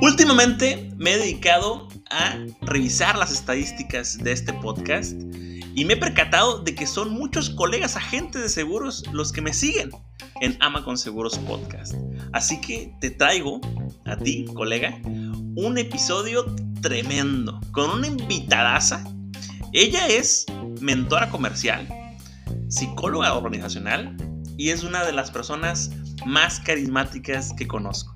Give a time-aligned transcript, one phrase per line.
[0.00, 5.12] Últimamente me he dedicado a revisar las estadísticas de este podcast
[5.74, 9.52] y me he percatado de que son muchos colegas agentes de seguros los que me
[9.52, 9.90] siguen
[10.40, 11.94] en Ama con Seguros Podcast.
[12.32, 13.60] Así que te traigo
[14.06, 16.44] a ti, colega, un episodio
[16.80, 19.04] tremendo con una invitadaza.
[19.72, 20.46] Ella es
[20.80, 21.88] mentora comercial,
[22.68, 24.16] psicóloga organizacional
[24.58, 25.90] y es una de las personas
[26.26, 28.14] más carismáticas que conozco.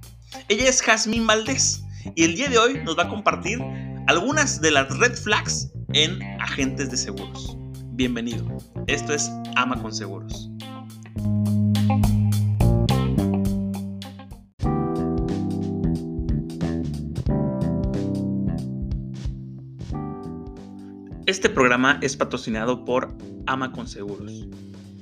[0.48, 1.84] Ella es Jazmín Valdés
[2.16, 3.60] y el día de hoy nos va a compartir
[4.08, 7.56] algunas de las red flags en agentes de seguros.
[7.92, 8.44] Bienvenido.
[8.88, 10.50] Esto es Ama con Seguros.
[21.26, 24.48] Este programa es patrocinado por Ama con Seguros.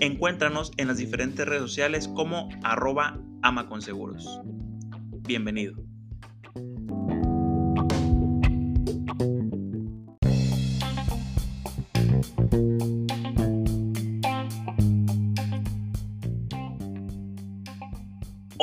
[0.00, 4.40] Encuéntranos en las diferentes redes sociales como arroba amaconseguros.
[5.22, 5.74] Bienvenido.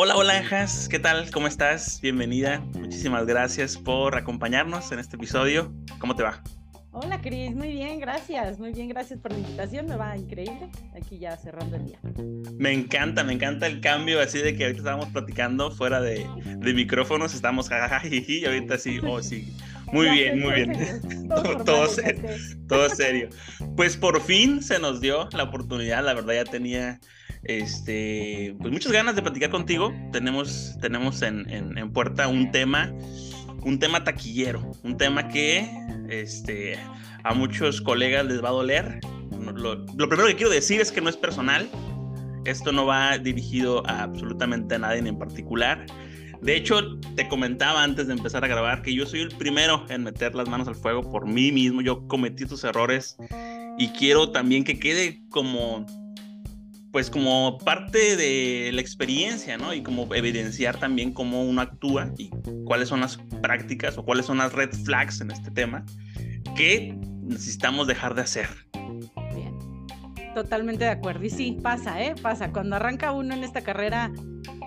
[0.01, 1.29] Hola, hola, Ejas, ¿qué tal?
[1.31, 2.00] ¿Cómo estás?
[2.01, 2.59] Bienvenida.
[2.79, 5.73] Muchísimas gracias por acompañarnos en este episodio.
[6.00, 6.41] ¿Cómo te va?
[6.91, 11.19] Hola Cris, muy bien, gracias, muy bien, gracias por la invitación, me va increíble, aquí
[11.19, 12.00] ya cerrando el día.
[12.57, 16.25] Me encanta, me encanta el cambio, así de que ahorita estábamos platicando fuera de,
[16.73, 19.53] micrófonos, estamos jajajaji, y ahorita sí, oh sí,
[19.94, 21.29] muy bien, muy bien,
[21.66, 22.23] todo, serio,
[22.67, 23.29] todo serio.
[23.75, 26.99] Pues por fin se nos dio la oportunidad, la verdad ya tenía
[27.44, 32.91] este, pues muchas ganas de platicar contigo, tenemos, tenemos en, en puerta un tema
[33.64, 35.70] un tema taquillero, un tema que
[36.09, 36.78] este,
[37.24, 39.00] a muchos colegas les va a doler.
[39.56, 41.70] Lo, primero que quiero decir es que no es personal.
[42.46, 45.86] Esto no va dirigido a absolutamente a nadie en particular.
[46.42, 50.03] De hecho, te comentaba antes de empezar a grabar que yo soy el primero en
[50.03, 51.81] meter las manos al fuego por mí mismo.
[51.81, 53.18] Yo cometí estos errores
[53.78, 55.86] y quiero también que quede como
[56.91, 59.73] pues como parte de la experiencia, ¿no?
[59.73, 62.31] Y como evidenciar también cómo uno actúa y
[62.66, 65.85] cuáles son las prácticas o cuáles son las red flags en este tema
[66.55, 68.47] que necesitamos dejar de hacer.
[69.35, 69.55] Bien,
[70.33, 71.25] totalmente de acuerdo.
[71.25, 72.16] Y sí, pasa, ¿eh?
[72.22, 72.51] Pasa.
[72.51, 74.11] Cuando arranca uno en esta carrera,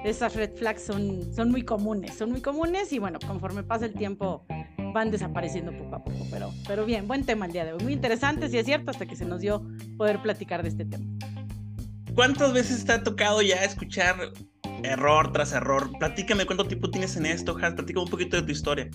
[0.05, 3.94] esas red flags son, son muy comunes, son muy comunes y bueno, conforme pasa el
[3.94, 4.44] tiempo
[4.93, 7.82] van desapareciendo poco a poco, pero, pero bien, buen tema el día de hoy.
[7.82, 9.66] Muy interesante, si es cierto, hasta que se nos dio
[9.97, 11.06] poder platicar de este tema.
[12.15, 14.17] ¿Cuántas veces te ha tocado ya escuchar
[14.83, 15.91] error tras error?
[15.99, 17.73] Platícame cuánto tiempo tienes en esto, Has.
[17.73, 18.91] Platícame un poquito de tu historia.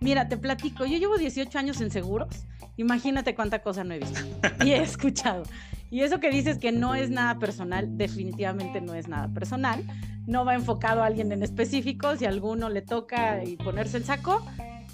[0.00, 0.84] Mira, te platico.
[0.84, 2.28] Yo llevo 18 años en seguros.
[2.76, 4.20] Imagínate cuánta cosa no he visto
[4.62, 5.44] y he escuchado.
[5.90, 9.82] Y eso que dices que no es nada personal, definitivamente no es nada personal.
[10.26, 12.16] No va enfocado a alguien en específico.
[12.16, 14.44] Si a alguno le toca y ponerse el saco,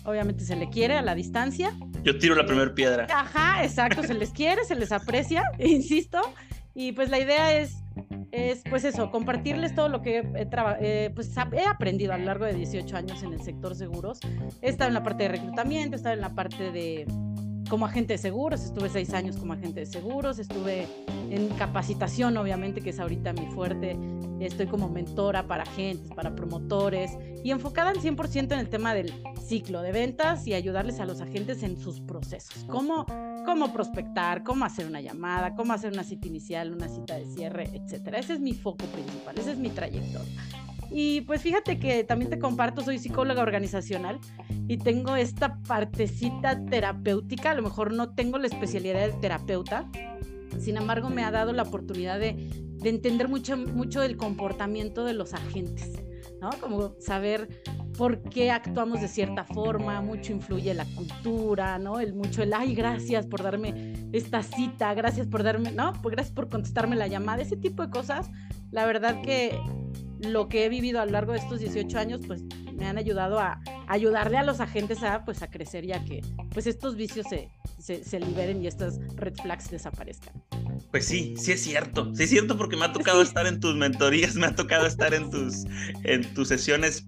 [0.04, 1.76] obviamente se le quiere a la distancia.
[2.04, 3.08] Yo tiro la primera piedra.
[3.10, 6.20] Ajá, exacto, se les quiere, se les aprecia, insisto.
[6.74, 7.82] Y pues la idea es,
[8.30, 10.48] es pues eso, compartirles todo lo que he,
[10.80, 14.20] eh, pues, he aprendido a lo largo de 18 años en el sector seguros.
[14.62, 17.06] He estado en la parte de reclutamiento, he estado en la parte de
[17.72, 20.86] como agente de seguros, estuve seis años como agente de seguros, estuve
[21.30, 23.96] en capacitación, obviamente, que es ahorita mi fuerte,
[24.40, 29.14] estoy como mentora para agentes, para promotores y enfocada al 100% en el tema del
[29.42, 33.06] ciclo de ventas y ayudarles a los agentes en sus procesos, cómo,
[33.46, 37.70] cómo prospectar, cómo hacer una llamada, cómo hacer una cita inicial, una cita de cierre,
[37.72, 38.18] etcétera.
[38.18, 40.61] Ese es mi foco principal, ese es mi trayectoria.
[40.92, 44.20] Y pues fíjate que también te comparto, soy psicóloga organizacional
[44.68, 49.88] y tengo esta partecita terapéutica, a lo mejor no tengo la especialidad de terapeuta,
[50.58, 52.34] sin embargo me ha dado la oportunidad de,
[52.82, 55.92] de entender mucho, mucho del comportamiento de los agentes,
[56.42, 56.50] ¿no?
[56.60, 57.48] Como saber
[57.96, 62.00] por qué actuamos de cierta forma, mucho influye la cultura, ¿no?
[62.00, 65.94] El mucho el, ay, gracias por darme esta cita, gracias por darme, ¿no?
[66.02, 68.30] Pues gracias por contestarme la llamada, ese tipo de cosas.
[68.70, 69.58] La verdad que
[70.22, 72.42] lo que he vivido a lo largo de estos 18 años, pues
[72.74, 76.22] me han ayudado a, ayudarle a los agentes a, pues, a crecer y a que
[76.52, 77.50] pues, estos vicios se,
[78.02, 80.34] se, liberen y estas red flags desaparezcan.
[80.90, 83.74] Pues sí, sí es cierto, sí es cierto porque me ha tocado estar en tus
[83.76, 85.64] mentorías, me ha tocado estar en tus,
[86.04, 87.04] en tus sesiones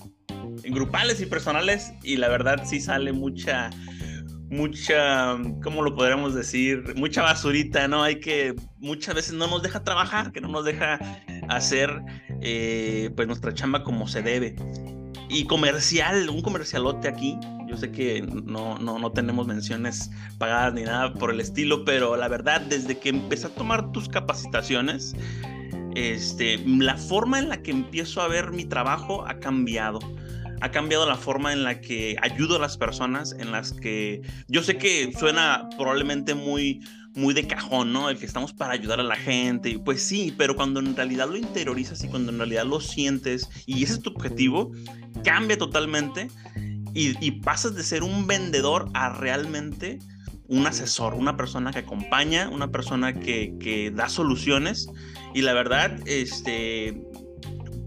[0.64, 3.70] grupales y personales y la verdad sí sale mucha,
[4.50, 6.94] mucha, ¿cómo lo podríamos decir?
[6.96, 8.02] Mucha basurita, ¿no?
[8.02, 10.98] Hay que, muchas veces no nos deja trabajar, que no nos deja
[11.48, 12.02] hacer
[12.40, 14.56] eh, pues nuestra chamba como se debe.
[15.28, 17.38] Y comercial, un comercialote aquí.
[17.66, 22.16] Yo sé que no, no, no tenemos menciones pagadas ni nada por el estilo, pero
[22.16, 25.16] la verdad, desde que empecé a tomar tus capacitaciones,
[25.94, 29.98] este, la forma en la que empiezo a ver mi trabajo ha cambiado
[30.64, 34.62] ha cambiado la forma en la que ayudo a las personas, en las que yo
[34.62, 36.80] sé que suena probablemente muy
[37.14, 38.08] muy de cajón, ¿no?
[38.08, 41.36] El que estamos para ayudar a la gente, pues sí, pero cuando en realidad lo
[41.36, 44.72] interiorizas y cuando en realidad lo sientes y ese es tu objetivo,
[45.22, 46.28] cambia totalmente
[46.94, 49.98] y, pasas de ser un vendedor a realmente
[50.48, 54.88] un asesor, una persona que acompaña, una persona que, que da soluciones
[55.34, 57.02] y la verdad, este,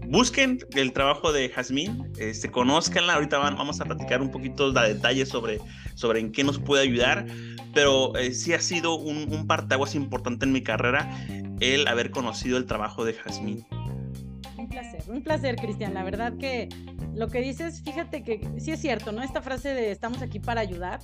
[0.08, 3.14] busquen el trabajo de Jazmín, este, conózcanla.
[3.14, 5.60] Ahorita vamos a platicar un poquito de detalles sobre,
[5.94, 7.26] sobre en qué nos puede ayudar,
[7.74, 11.08] pero eh, sí ha sido un, un partaguas importante en mi carrera
[11.60, 13.66] el haber conocido el trabajo de Jazmín.
[14.56, 15.94] Un placer, un placer, Cristian.
[15.94, 16.68] La verdad que
[17.14, 19.22] lo que dices, fíjate que sí es cierto, ¿no?
[19.22, 21.00] Esta frase de estamos aquí para ayudar.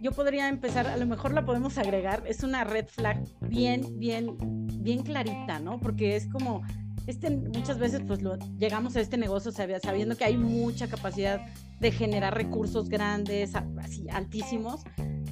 [0.00, 4.36] Yo podría empezar, a lo mejor la podemos agregar, es una red flag bien, bien,
[4.82, 5.78] bien clarita, ¿no?
[5.80, 6.62] Porque es como
[7.06, 11.40] este, muchas veces pues lo, llegamos a este negocio sabiendo que hay mucha capacidad
[11.80, 14.84] de generar recursos grandes, así altísimos,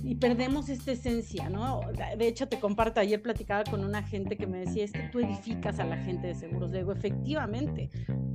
[0.04, 1.80] y perdemos esta esencia, ¿no?
[2.18, 5.20] De hecho, te comparto, ayer platicaba con una gente que me decía, es que tú
[5.20, 6.70] edificas a la gente de seguros.
[6.70, 7.88] Le digo, efectivamente,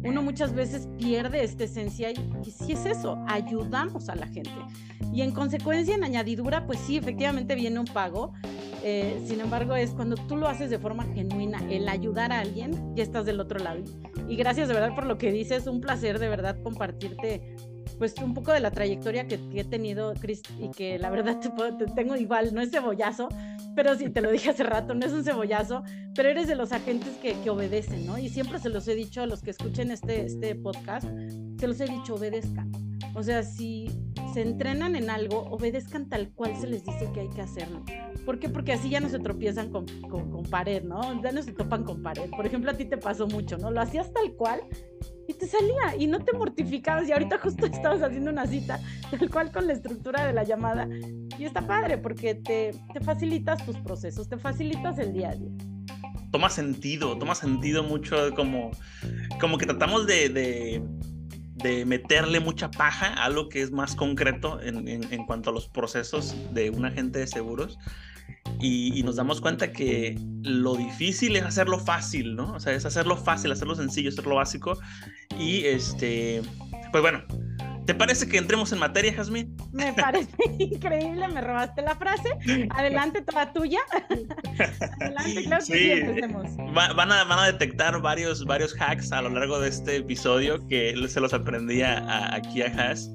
[0.04, 4.52] uno muchas veces pierde esta esencia y, si es eso, ayudamos a la gente.
[5.14, 8.34] Y en consecuencia, en añadidura, pues sí, efectivamente viene un pago,
[8.84, 12.96] eh, sin embargo, es cuando tú lo haces de forma genuina, el ayudar a alguien,
[12.96, 13.84] ya estás del otro lado.
[14.30, 17.56] Y gracias de verdad por lo que dices, un placer de verdad compartirte
[17.98, 21.50] pues un poco de la trayectoria que, he tenido, Chris, y que la verdad te,
[21.50, 23.30] puedo, te, tengo igual, no es cebollazo,
[23.76, 25.84] pero sí, te lo dije hace rato, no es un cebollazo,
[26.16, 28.18] pero eres de los agentes que, que obedecen, ¿no?
[28.18, 31.08] Y siempre se los he dicho a los que escuchen este, este podcast,
[31.60, 32.87] se los he dicho, obedezcan.
[33.18, 33.90] O sea, si
[34.32, 37.84] se entrenan en algo, obedezcan tal cual se les dice que hay que hacerlo.
[38.28, 38.48] ¿Por qué?
[38.48, 41.20] Porque así ya no se tropiezan con, con, pared, ¿no?
[41.24, 42.30] Ya no se topan con pared.
[42.30, 43.72] Por ejemplo, a ti te pasó mucho, ¿no?
[43.72, 44.62] Lo hacías tal cual
[45.28, 48.80] y te salía y no te mortificabas y ahorita justo estabas haciendo una cita
[49.10, 50.88] tal cual con la estructura de la llamada
[51.40, 55.50] y está padre porque te, te facilitas tus procesos, te facilitas el día a día.
[56.32, 58.70] Toma sentido, toma sentido mucho como,
[59.40, 60.84] como que tratamos de,
[61.58, 65.68] de meterle mucha paja a algo que es más concreto en, en, cuanto a los
[65.68, 67.78] procesos de un agente de seguros
[68.60, 72.54] y, nos damos cuenta que lo difícil es hacerlo fácil, ¿no?
[72.54, 74.78] O sea, es hacerlo fácil, hacerlo sencillo, hacerlo básico.
[75.40, 76.42] Y este,
[76.92, 77.24] pues bueno,
[77.88, 79.56] ¿te parece que entremos en materia, Jazmín?
[79.72, 80.30] Me parece
[80.60, 82.30] increíble, me robaste la frase.
[82.70, 83.80] Adelante, toda tuya.
[85.00, 86.58] Adelante, claro que sí, empecemos.
[86.74, 90.94] van, a, van a detectar varios, varios hacks a lo largo de este episodio que
[91.08, 93.10] se los aprendía aquí a Has.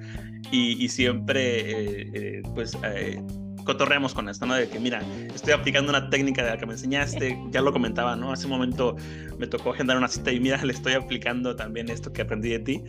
[0.51, 3.23] Y, siempre, eh, eh, pues, eh,
[3.65, 4.55] cotorreamos con esto, ¿no?
[4.55, 5.03] De que, mira,
[5.35, 8.33] estoy aplicando una técnica de la que me enseñaste, ya lo comentaba, ¿no?
[8.33, 8.97] Hace un momento
[9.39, 12.59] me tocó agendar una cita y mira, le estoy aplicando también esto que aprendí de
[12.59, 12.85] ti.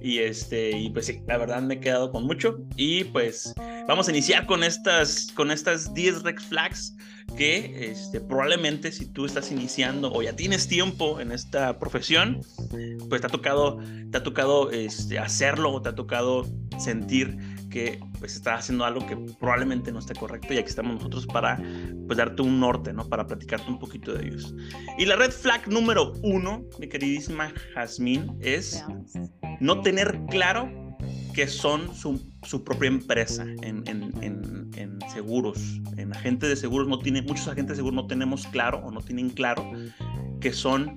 [0.00, 2.58] Y este, y pues sí, la verdad me he quedado con mucho.
[2.76, 3.54] Y pues
[3.88, 6.94] vamos a iniciar con estas, con estas 10 red flags
[7.36, 12.40] que este, probablemente si tú estás iniciando o ya tienes tiempo en esta profesión,
[13.08, 13.78] pues te ha tocado,
[14.10, 16.46] te ha tocado este, hacerlo o te ha tocado
[16.78, 17.36] sentir
[17.68, 21.60] que pues estás haciendo algo que probablemente no esté correcto y aquí estamos nosotros para
[22.06, 23.08] pues darte un norte, ¿no?
[23.08, 24.54] Para platicarte un poquito de ellos.
[24.98, 28.84] Y la red flag número uno, mi queridísima Jazmín, es
[29.60, 30.70] no tener claro
[31.34, 35.80] que son su, su propia empresa en, en, en, en, seguros.
[35.96, 39.00] En agentes de seguros no tiene, muchos agentes de seguros no tenemos claro o no
[39.00, 39.70] tienen claro
[40.40, 40.96] que son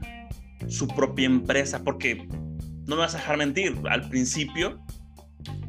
[0.67, 2.27] su propia empresa, porque
[2.87, 4.83] no me vas a dejar mentir, al principio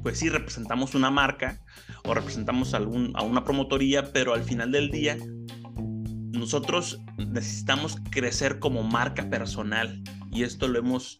[0.02, 1.60] pues sí representamos una marca
[2.04, 5.16] o representamos a una promotoría, pero al final del día
[6.32, 11.16] nosotros necesitamos crecer como marca personal y esto lo hemos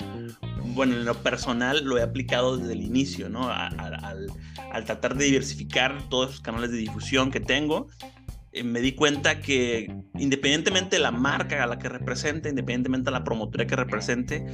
[0.74, 3.50] bueno, en lo personal lo he aplicado desde el inicio, ¿no?
[3.50, 4.28] al,
[4.72, 7.88] al, tratar de diversificar todos los canales de difusión que tengo,
[8.52, 13.12] eh, me di cuenta que independientemente de la marca a la que represente, independientemente de
[13.12, 14.46] la promotora que represente,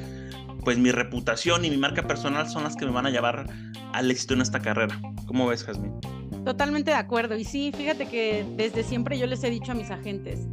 [0.65, 3.47] pues mi reputación y mi marca personal son las que me van a llevar
[3.93, 5.00] al éxito en esta carrera.
[5.27, 5.95] ¿Cómo ves, Jasmine?
[6.45, 7.37] Totalmente de acuerdo.
[7.37, 10.47] Y sí, fíjate que desde siempre yo les he dicho a mis agentes,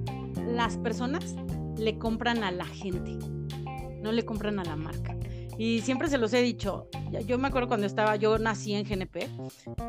[0.47, 1.35] las personas
[1.77, 3.17] le compran a la gente,
[4.01, 5.15] no le compran a la marca.
[5.57, 6.89] Y siempre se los he dicho.
[7.25, 9.29] Yo me acuerdo cuando estaba, yo nací en GNP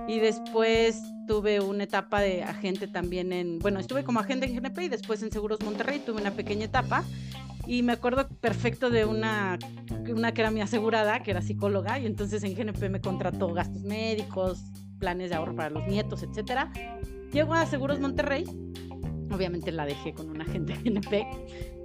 [0.06, 4.84] y después tuve una etapa de agente también en, bueno, estuve como agente en GNP
[4.84, 7.04] y después en Seguros Monterrey tuve una pequeña etapa
[7.66, 9.58] y me acuerdo perfecto de una,
[10.08, 13.82] una que era mi asegurada, que era psicóloga, y entonces en GNP me contrató gastos
[13.82, 14.64] médicos,
[14.98, 16.72] planes de ahorro para los nietos, etcétera.
[17.32, 18.44] Llego a Seguros Monterrey,
[19.30, 21.26] obviamente la dejé con un agente GNP,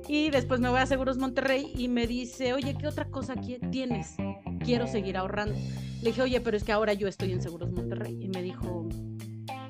[0.08, 3.36] y después me voy a Seguros Monterrey y me dice, oye, ¿qué otra cosa
[3.72, 4.16] tienes?
[4.64, 5.56] Quiero seguir ahorrando.
[6.02, 8.18] Le dije, oye, pero es que ahora yo estoy en Seguros Monterrey.
[8.22, 8.90] Y me dijo,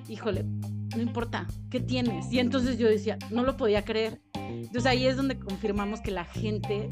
[0.07, 0.45] híjole,
[0.95, 2.31] no importa, ¿qué tienes?
[2.31, 4.21] Y entonces yo decía, no lo podía creer.
[4.33, 6.89] Entonces ahí es donde confirmamos que la gente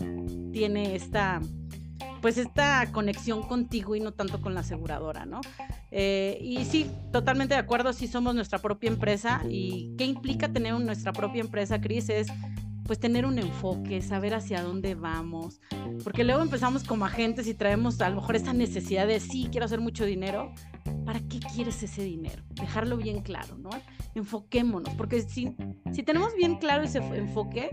[0.51, 1.41] tiene esta,
[2.21, 5.41] pues esta conexión contigo y no tanto con la aseguradora, ¿no?
[5.91, 10.73] Eh, y sí, totalmente de acuerdo, sí somos nuestra propia empresa y qué implica tener
[10.79, 12.27] nuestra propia empresa, Cris, es
[12.89, 15.61] pues tener un enfoque, saber hacia dónde vamos,
[16.03, 19.65] porque luego empezamos como agentes y traemos a lo mejor esa necesidad de sí, quiero
[19.65, 20.51] hacer mucho dinero,
[21.05, 22.41] ¿para qué quieres ese dinero?
[22.49, 23.69] Dejarlo bien claro, ¿no?
[24.15, 25.55] Enfoquémonos, porque si,
[25.91, 27.69] si tenemos bien claro ese enfoque,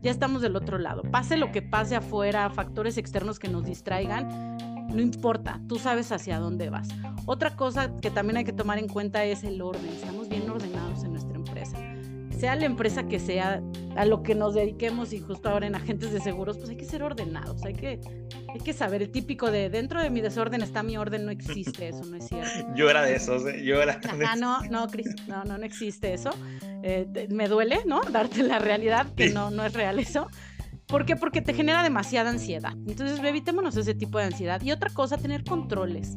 [0.00, 1.02] ya estamos del otro lado.
[1.02, 4.56] Pase lo que pase afuera, factores externos que nos distraigan,
[4.88, 6.88] no importa, tú sabes hacia dónde vas.
[7.26, 11.04] Otra cosa que también hay que tomar en cuenta es el orden, estamos bien ordenados
[11.04, 11.93] en nuestra empresa
[12.34, 13.62] sea la empresa que sea,
[13.96, 16.84] a lo que nos dediquemos y justo ahora en agentes de seguros, pues hay que
[16.84, 18.00] ser ordenados, hay que,
[18.52, 21.88] hay que saber el típico de dentro de mi desorden está mi orden, no existe
[21.88, 22.68] eso, no es cierto.
[22.76, 23.64] Yo era de esos, ¿eh?
[23.64, 24.00] yo era.
[24.28, 26.30] Ah, no, no, Cris, no, no, no existe eso.
[26.82, 28.00] Eh, me duele, ¿no?
[28.12, 30.28] Darte la realidad que no, no es real eso.
[30.86, 31.16] ¿Por qué?
[31.16, 32.74] Porque te genera demasiada ansiedad.
[32.86, 34.60] Entonces, evitémonos ese tipo de ansiedad.
[34.62, 36.16] Y otra cosa, tener controles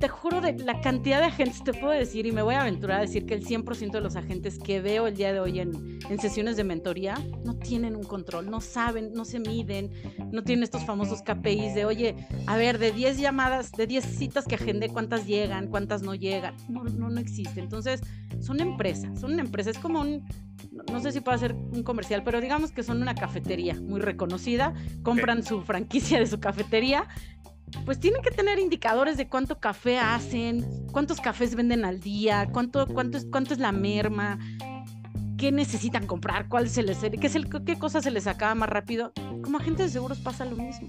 [0.00, 2.98] te juro de la cantidad de agentes, te puedo decir, y me voy a aventurar
[2.98, 5.98] a decir que el 100% de los agentes que veo el día de hoy en,
[6.08, 9.90] en, sesiones de mentoría no tienen un control, no saben, no se miden,
[10.32, 12.16] no tienen estos famosos KPIs de, oye,
[12.46, 15.68] a ver, de 10 llamadas, de 10 citas que agendé, ¿cuántas llegan?
[15.68, 16.54] ¿Cuántas no llegan?
[16.70, 17.60] No, no, no existe.
[17.60, 18.00] Entonces,
[18.40, 20.24] son empresas, son una empresa, es como un,
[20.90, 24.72] no sé si puede ser un comercial, pero digamos que son una cafetería muy reconocida,
[25.02, 27.06] compran su franquicia de su cafetería
[27.84, 32.86] pues tienen que tener indicadores de cuánto café hacen, cuántos cafés venden al día, cuánto,
[32.86, 34.38] cuánto, es, cuánto es la merma,
[35.36, 38.68] qué necesitan comprar, cuál se les, qué, es el, qué cosa se les acaba más
[38.68, 39.12] rápido.
[39.42, 40.88] Como agentes de seguros pasa lo mismo.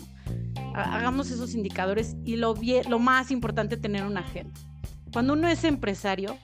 [0.76, 2.56] Hagamos esos indicadores y lo,
[2.90, 4.60] lo más importante, tener un agente.
[5.14, 6.38] Cuando uno es empresario,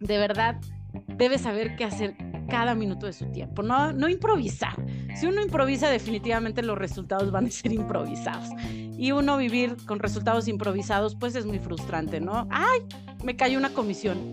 [0.00, 0.60] de verdad
[1.08, 2.16] debe saber qué hacer
[2.48, 4.74] cada minuto de su tiempo, no, no improvisar.
[5.16, 8.48] Si uno improvisa, definitivamente los resultados van a ser improvisados.
[8.72, 12.46] Y uno vivir con resultados improvisados, pues es muy frustrante, ¿no?
[12.50, 12.80] ¡Ay!
[13.22, 14.32] Me cayó una comisión.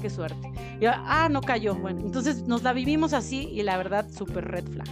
[0.00, 0.50] Qué suerte.
[0.80, 1.74] Y, ah, no cayó.
[1.74, 4.88] Bueno, entonces nos la vivimos así y la verdad, súper red flag.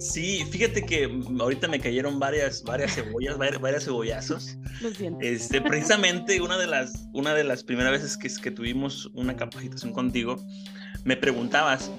[0.00, 4.56] Sí, fíjate que ahorita me cayeron varias, varias cebollas, varias, cebollazos.
[4.80, 5.20] Lo siento.
[5.20, 9.92] Este, precisamente una de las, una de las primeras veces que, que tuvimos una capacitación
[9.92, 10.42] contigo,
[11.04, 11.90] me preguntabas,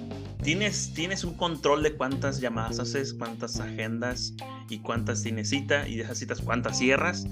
[0.42, 4.34] ¿tienes, ¿tienes un control de cuántas llamadas haces, cuántas agendas
[4.68, 7.26] y cuántas tienes cita y de esas citas cuántas cierras?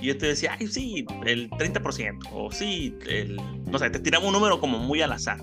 [0.00, 2.96] Y yo te decía, ay, sí, el 30%, o sí,
[3.66, 5.42] no sé, te tiraba un número como muy al azar.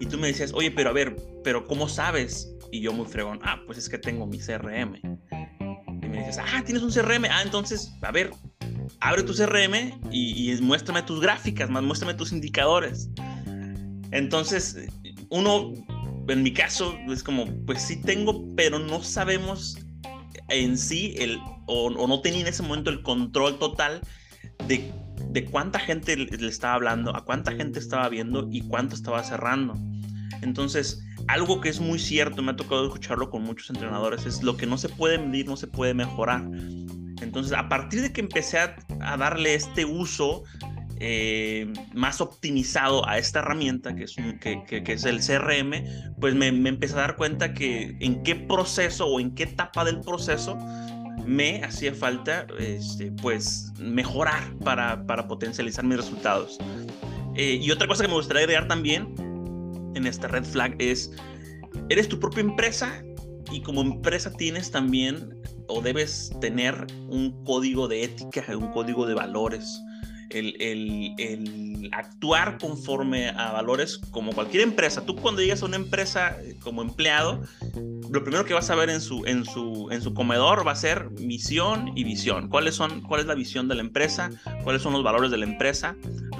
[0.00, 2.54] Y tú me decías, oye, pero a ver, pero ¿cómo sabes?
[2.70, 4.96] Y yo muy fregón, ah, pues es que tengo mi CRM.
[6.02, 7.26] Y me dices, ah, tienes un CRM.
[7.30, 8.30] Ah, entonces, a ver,
[9.00, 13.10] abre tu CRM y, y muéstrame tus gráficas, más muéstrame tus indicadores.
[14.14, 14.76] Entonces,
[15.28, 15.72] uno,
[16.28, 19.76] en mi caso, es como, pues sí tengo, pero no sabemos
[20.48, 24.00] en sí, el, o, no tenía en ese momento el control total
[24.68, 24.92] de,
[25.30, 29.74] de cuánta gente le estaba hablando, a cuánta gente estaba viendo y cuánto estaba cerrando.
[30.42, 34.56] Entonces, algo que es muy cierto, me ha tocado escucharlo con muchos entrenadores, es lo
[34.56, 36.48] que no se puede medir, no se puede mejorar.
[37.20, 40.44] Entonces, a partir de que empecé a, a darle este uso,
[41.00, 46.68] eh, más optimizado a esta herramienta que es, que, es el CRM, pues me, me,
[46.68, 50.56] empecé a dar cuenta que en qué proceso o en qué etapa del proceso
[51.26, 56.58] me hacía falta este, pues mejorar para, para potencializar mis resultados.
[57.36, 59.14] Eh, y otra cosa que me gustaría agregar también
[59.94, 61.10] en esta red flag es,
[61.88, 63.02] eres tu propia empresa
[63.50, 69.14] y como empresa tienes también o debes tener un código de ética, un código de
[69.14, 69.82] valores.
[70.30, 75.04] El, actuar conforme a valores como cualquier empresa.
[75.04, 77.42] Tú cuando llegas a una empresa eh, como empleado,
[78.10, 79.22] lo primero que vas a ver en su,
[80.14, 82.48] comedor va a ser misión y visión.
[82.48, 84.30] ¿Cuáles son, ¿Cuál es la visión de la empresa?
[84.64, 85.94] ¿Cuáles son los valores de la empresa?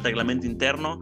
[0.05, 1.01] reglamento interno.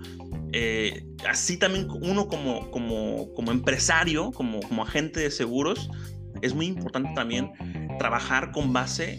[0.53, 5.91] Eh, así también uno como, empresario, como, agente de seguros,
[6.41, 7.53] es muy importante también
[7.99, 9.19] trabajar con base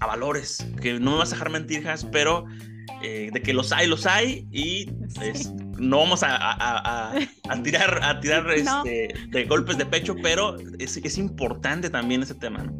[0.00, 2.46] a valores, que no me vas a dejar mentiras, pero
[3.02, 7.12] eh, de que los hay, los hay y pues, no vamos a, a,
[7.48, 12.34] a, tirar, a tirar este, de golpes de pecho, pero es, es importante también ese
[12.34, 12.70] tema.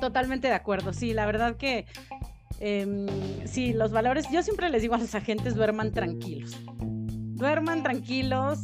[0.00, 1.86] Totalmente de acuerdo, sí, la verdad que
[2.60, 3.06] eh,
[3.46, 6.56] sí, los valores, yo siempre les digo a los agentes, duerman tranquilos.
[6.76, 8.58] Duerman tranquilos,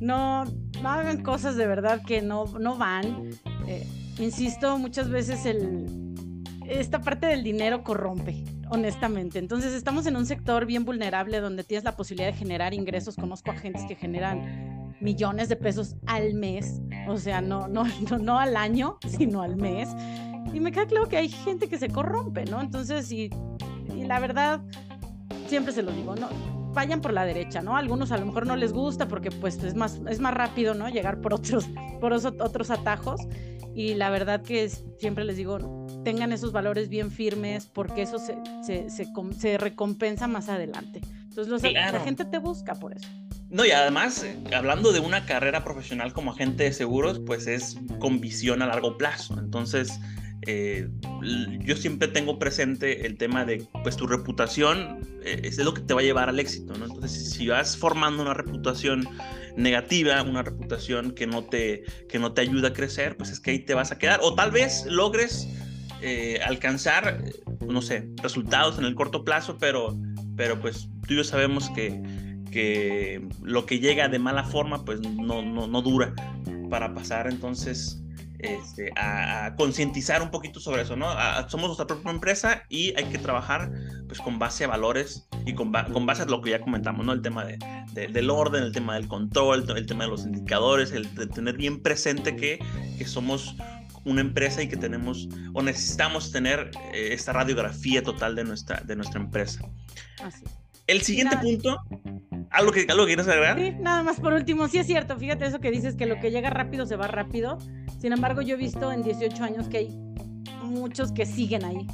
[0.00, 0.44] no,
[0.82, 3.30] no hagan cosas de verdad que no, no van.
[3.66, 3.86] Eh,
[4.18, 5.86] insisto, muchas veces el,
[6.66, 9.38] esta parte del dinero corrompe, honestamente.
[9.38, 13.16] Entonces estamos en un sector bien vulnerable donde tienes la posibilidad de generar ingresos.
[13.16, 18.38] Conozco agentes que generan millones de pesos al mes, o sea, no, no, no, no
[18.38, 19.88] al año, sino al mes.
[20.52, 22.60] Y me queda claro que hay gente que se corrompe, ¿no?
[22.60, 23.30] Entonces, y,
[23.94, 24.62] y la verdad,
[25.46, 26.28] siempre se lo digo, ¿no?
[26.72, 27.76] Vayan por la derecha, ¿no?
[27.76, 30.88] algunos a lo mejor no les gusta porque pues es más, es más rápido, ¿no?
[30.88, 31.66] Llegar por otros,
[32.00, 33.20] por otros atajos.
[33.78, 34.68] Y la verdad que
[34.98, 39.06] siempre les digo, tengan esos valores bien firmes porque eso se, se, se,
[39.38, 41.00] se recompensa más adelante.
[41.22, 43.08] Entonces la gente te busca por eso.
[43.50, 47.78] No, y además, eh, hablando de una carrera profesional como agente de seguros, pues es
[48.00, 49.38] con visión a largo plazo.
[49.38, 50.00] Entonces,
[50.42, 50.88] eh,
[51.60, 55.94] yo siempre tengo presente el tema de, pues tu reputación eh, es lo que te
[55.94, 56.86] va a llevar al éxito, ¿no?
[56.86, 59.08] Entonces, si vas formando una reputación
[59.56, 63.50] negativa, una reputación que no te, que no te ayuda a crecer, pues es que
[63.50, 64.20] ahí te vas a quedar.
[64.22, 65.48] O tal vez logres
[66.00, 67.24] eh, alcanzar,
[67.66, 69.98] no sé, resultados en el corto plazo, pero,
[70.36, 72.00] pero pues tú y yo sabemos que,
[72.52, 76.14] que lo que llega de mala forma, pues no, no, no dura
[76.70, 77.26] para pasar.
[77.28, 78.00] Entonces,
[78.38, 81.08] este, a, concientizar un poquito sobre eso, ¿no?
[81.48, 83.70] somos nuestra propia empresa y hay que trabajar
[84.06, 87.12] pues con base a valores y con, con base a lo que ya comentamos, ¿no?
[87.12, 87.58] El tema de,
[88.08, 91.82] del orden, el tema del control, el tema de los indicadores, el de tener bien
[91.82, 92.58] presente que,
[92.96, 93.56] que somos
[94.04, 98.96] una empresa y que tenemos o necesitamos tener eh, esta radiografía total de nuestra, de
[98.96, 99.60] nuestra empresa.
[100.22, 100.44] Así.
[100.86, 101.82] El siguiente punto,
[102.50, 103.58] ¿algo que, ¿algo que quieras agregar?
[103.58, 106.30] Sí, nada más por último, sí es cierto, fíjate eso que dices, que lo que
[106.30, 107.58] llega rápido se va rápido.
[107.98, 109.88] Sin embargo, yo he visto en 18 años que hay
[110.62, 111.86] muchos que siguen ahí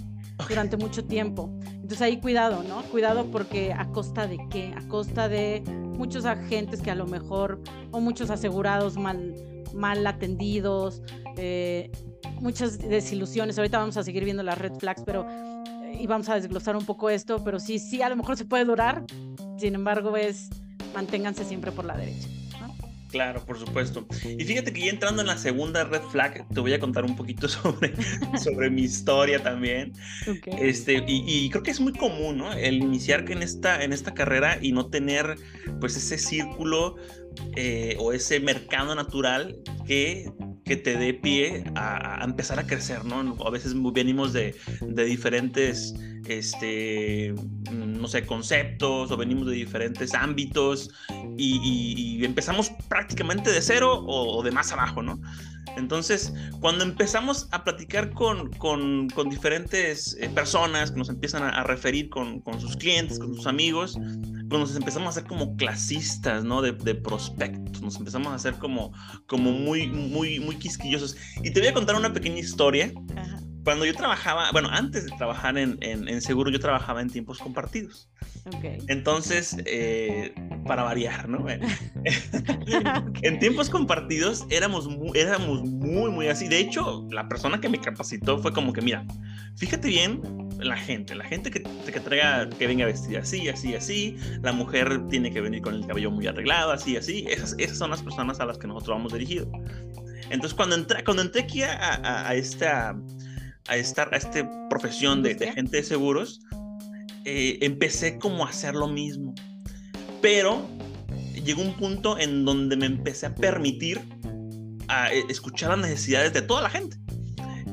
[0.49, 1.51] durante mucho tiempo.
[1.67, 2.83] Entonces ahí cuidado, ¿no?
[2.85, 4.75] Cuidado porque a costa de qué?
[4.77, 11.03] A costa de muchos agentes que a lo mejor, o muchos asegurados mal, atendidos,
[11.37, 11.91] eh,
[12.41, 13.59] muchas desilusiones.
[13.59, 16.85] Ahorita vamos a seguir viendo las red flags, pero eh, y vamos a desglosar un
[16.85, 19.05] poco esto, pero sí, sí, a lo mejor se puede durar.
[19.57, 20.51] Sin embargo, es
[20.95, 22.29] manténganse siempre por la derecha.
[23.15, 24.05] Claro, por supuesto.
[24.25, 27.15] Y fíjate que ya entrando en la segunda red flag, te voy a contar un
[27.15, 27.95] poquito sobre,
[28.43, 29.93] sobre mi historia también.
[30.59, 32.53] Este, y, creo que es muy común, ¿no?
[32.53, 35.37] El iniciar en esta, en esta carrera y no tener
[35.79, 36.97] pues ese círculo
[37.55, 40.29] eh, o ese mercado natural que
[40.65, 43.37] que te dé pie a, empezar a crecer, ¿no?
[43.45, 44.55] A veces venimos de,
[45.07, 45.95] diferentes,
[46.27, 47.35] este,
[47.71, 50.91] no sé, conceptos o venimos de diferentes ámbitos
[51.37, 55.21] y, empezamos prácticamente de cero o, de más abajo, ¿no?
[55.77, 58.51] Entonces, cuando empezamos a platicar con,
[59.29, 63.99] diferentes eh, personas que nos empiezan a, referir con, sus clientes, con sus amigos,
[64.59, 66.63] nos empezamos a hacer como clasistas, ¿no?
[66.63, 68.93] De, prospectos, nos empezamos a hacer como,
[69.27, 71.17] como muy, muy, muy quisquillosos.
[71.43, 72.93] Y te voy a contar una pequeña historia.
[73.65, 77.39] Cuando yo trabajaba, bueno, antes de trabajar en, en, en seguro, yo trabajaba en tiempos
[77.39, 78.11] compartidos.
[78.57, 78.79] Okay.
[78.89, 80.35] Entonces, eh,
[80.67, 81.47] para variar, ¿no?
[83.23, 86.49] En tiempos compartidos éramos muy, éramos muy, muy así.
[86.49, 89.07] De hecho, la persona que me capacitó fue como que, mira,
[89.57, 90.21] fíjate bien
[90.59, 95.07] la gente, la gente que, que traiga, que venga vestida así, así, así, la mujer
[95.09, 98.41] tiene que venir con el cabello muy arreglado, así, así, esas, esas son las personas
[98.41, 99.49] a las que nosotros vamos dirigidos.
[100.31, 102.97] Entonces, cuando entré, cuando entré aquí a, a, esta,
[103.69, 106.41] a, esta, a esta profesión de, de gente de seguros,
[107.25, 109.35] eh, empecé como a hacer lo mismo.
[110.21, 110.67] Pero
[111.45, 114.01] llegó un punto en donde me empecé a permitir
[114.89, 116.97] a eh, escuchar las necesidades de toda la gente.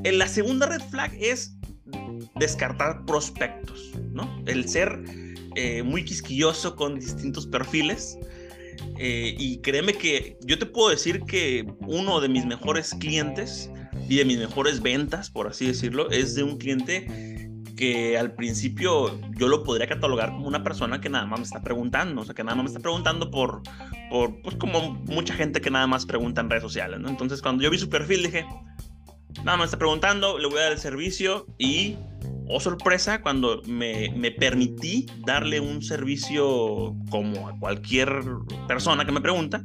[0.03, 1.55] En la segunda red flag es
[2.35, 4.43] descartar prospectos, ¿no?
[4.45, 5.03] El ser
[5.55, 8.17] eh, muy quisquilloso con distintos perfiles.
[8.97, 13.69] Eh, y créeme que yo te puedo decir que uno de mis mejores clientes
[14.11, 19.17] y de mis mejores ventas, por así decirlo, es de un cliente que al principio
[19.37, 22.35] yo lo podría catalogar como una persona que nada más me está preguntando, o sea,
[22.35, 23.61] que nada más me está preguntando por,
[24.09, 27.07] por pues como mucha gente que nada más pregunta en redes sociales, ¿no?
[27.07, 28.45] Entonces cuando yo vi su perfil dije,
[29.45, 31.95] nada más me está preguntando, le voy a dar el servicio y,
[32.49, 38.09] oh sorpresa, cuando me, me permití darle un servicio como a cualquier
[38.67, 39.61] persona que me pregunta,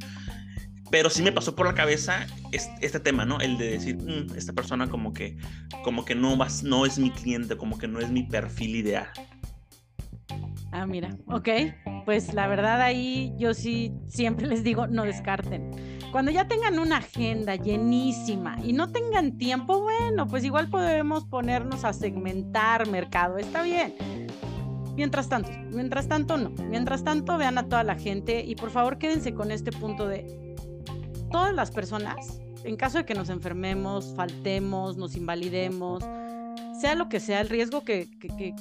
[0.89, 3.39] pero sí me pasó por la cabeza este, tema, ¿no?
[3.39, 5.37] El de decir, mm, esta persona como que,
[5.83, 9.07] como que no, vas, no es mi cliente, como que no es mi perfil ideal.
[10.71, 11.49] Ah, mira, ok.
[12.05, 15.71] Pues la verdad ahí yo sí siempre les digo, no descarten.
[16.11, 21.83] Cuando ya tengan una agenda llenísima y no tengan tiempo, bueno, pues igual podemos ponernos
[21.83, 23.95] a segmentar mercado, está bien.
[24.95, 26.49] Mientras tanto, mientras tanto no.
[26.49, 30.46] Mientras tanto vean a toda la gente y por favor quédense con este punto de
[31.31, 36.03] todas las personas, en caso de que nos enfermemos, faltemos, nos invalidemos,
[36.79, 38.07] sea lo que sea el riesgo que,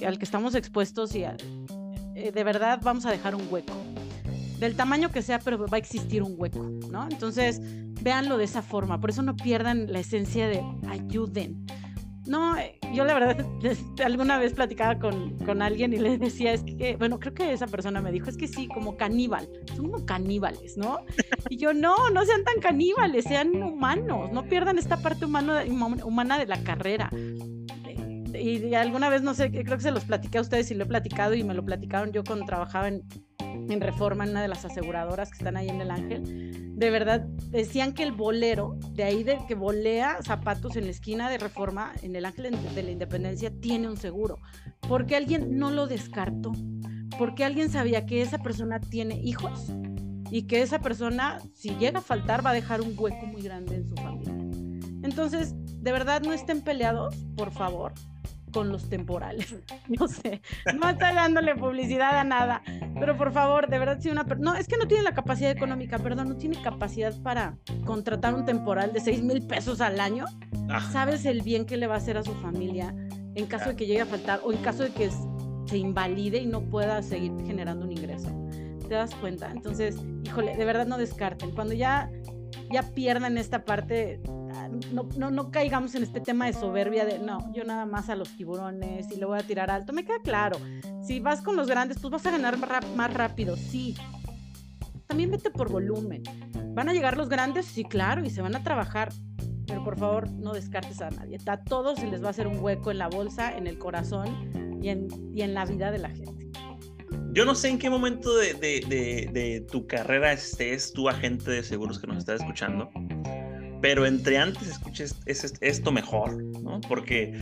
[0.07, 3.75] al que estamos expuestos y eh, de verdad vamos a dejar un hueco.
[4.59, 7.07] Del tamaño que sea, pero va a existir un hueco, ¿no?
[7.11, 7.61] Entonces,
[8.01, 8.99] véanlo de esa forma.
[9.01, 11.67] Por eso no pierdan la esencia de ayuden.
[12.27, 13.47] No, eh, yo la verdad
[14.05, 17.67] alguna vez platicaba con, con, alguien y le decía, es que, bueno, creo que esa
[17.67, 21.01] persona me dijo, es que sí, como caníbal, son como caníbales, ¿no?
[21.49, 26.47] Y yo, no, no sean tan caníbales, sean humanos, no pierdan esta parte humana de
[26.47, 27.11] la carrera.
[28.39, 30.87] Y, alguna vez, no sé, creo que se los platiqué a ustedes y lo he
[30.87, 33.03] platicado y me lo platicaron yo cuando trabajaba en,
[33.39, 37.21] en Reforma, en una de las aseguradoras que están ahí en el Ángel, de verdad
[37.51, 41.93] decían que el bolero, de ahí de que volea zapatos en la esquina de Reforma,
[42.03, 44.39] en el Ángel de la Independencia, tiene un seguro,
[44.89, 46.53] porque alguien no lo descartó,
[47.19, 49.73] porque alguien sabía que esa persona tiene hijos
[50.31, 53.77] y que esa persona, si llega a faltar, va a dejar un hueco muy grande
[53.77, 54.35] en su familia.
[55.03, 57.93] Entonces, de verdad, no estén peleados, por favor
[58.53, 59.57] con los temporales.
[59.89, 60.43] No sé,
[60.75, 62.63] no está dándole publicidad a nada,
[62.99, 65.99] pero por favor, de verdad, si una no, es que no tiene la capacidad económica,
[65.99, 70.25] perdón, no tiene capacidad para contratar un temporal de 6 mil pesos al año,
[70.69, 70.91] ah.
[70.93, 72.95] sabes el bien que le va a hacer a su familia
[73.37, 75.11] en caso de que llegue a faltar o en caso de que
[75.67, 78.29] se invalide y no pueda seguir generando un ingreso.
[78.89, 79.51] ¿Te das cuenta?
[79.51, 81.51] Entonces, híjole, de verdad no descarten.
[81.53, 82.11] Cuando ya,
[82.71, 84.21] ya pierdan esta parte,
[84.93, 88.17] no, no, no, caigamos en este tema de soberbia de no, yo nada más a
[88.17, 89.93] los tiburones y le voy a tirar alto.
[89.93, 90.59] Me queda claro,
[91.03, 92.57] si vas con los grandes, pues vas a ganar
[92.95, 93.97] más rápido, sí.
[95.07, 96.23] También vete por volumen.
[96.75, 97.67] ¿Van a llegar los grandes?
[97.67, 99.13] Sí, claro, y se van a trabajar.
[99.67, 101.39] Pero por favor, no descartes a nadie.
[101.47, 104.79] A todos se les va a hacer un hueco en la bolsa, en el corazón
[104.83, 106.46] y en, y en la vida de la gente.
[107.37, 111.51] Yo no sé en qué momento de, de, de, de tu carrera estés, tu agente
[111.51, 112.91] de seguros que nos está escuchando
[113.81, 116.81] pero entre antes escuches esto mejor, ¿no?
[116.89, 117.39] Porque,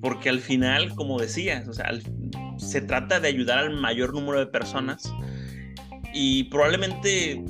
[0.00, 1.90] porque al final, como decías, o sea,
[2.58, 5.12] se trata de ayudar al mayor número de personas
[6.12, 7.44] y probablemente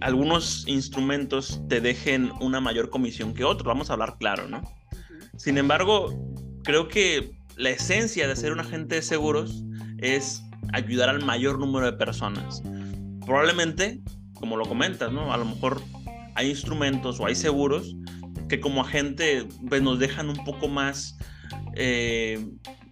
[0.00, 4.62] algunos instrumentos te dejen una mayor comisión que otros, vamos a hablar claro, ¿no?
[5.36, 6.14] Sin embargo,
[6.64, 9.64] creo que la esencia de ser un agente de seguros
[9.98, 12.62] es ayudar al mayor número de personas.
[13.24, 14.00] Probablemente,
[14.34, 15.32] como lo comentas, ¿no?
[15.32, 15.82] A lo mejor
[16.34, 17.94] hay instrumentos o hay seguros
[18.48, 21.18] que como agente pues, nos dejan un poco más,
[21.74, 22.46] eh,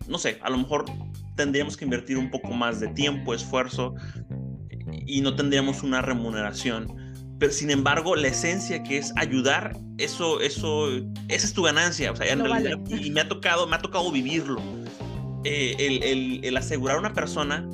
[0.08, 0.84] no sé, a lo mejor
[1.36, 3.94] tendríamos que invertir un poco más de tiempo, esfuerzo
[5.06, 7.06] y no tendríamos una remuneración.
[7.38, 10.88] Pero sin embargo, la esencia que es ayudar, eso, eso,
[11.28, 12.10] esa es tu ganancia.
[12.12, 14.62] O sea, y me ha tocado, me ha tocado vivirlo.
[15.48, 17.68] Eh, el, asegurar a una persona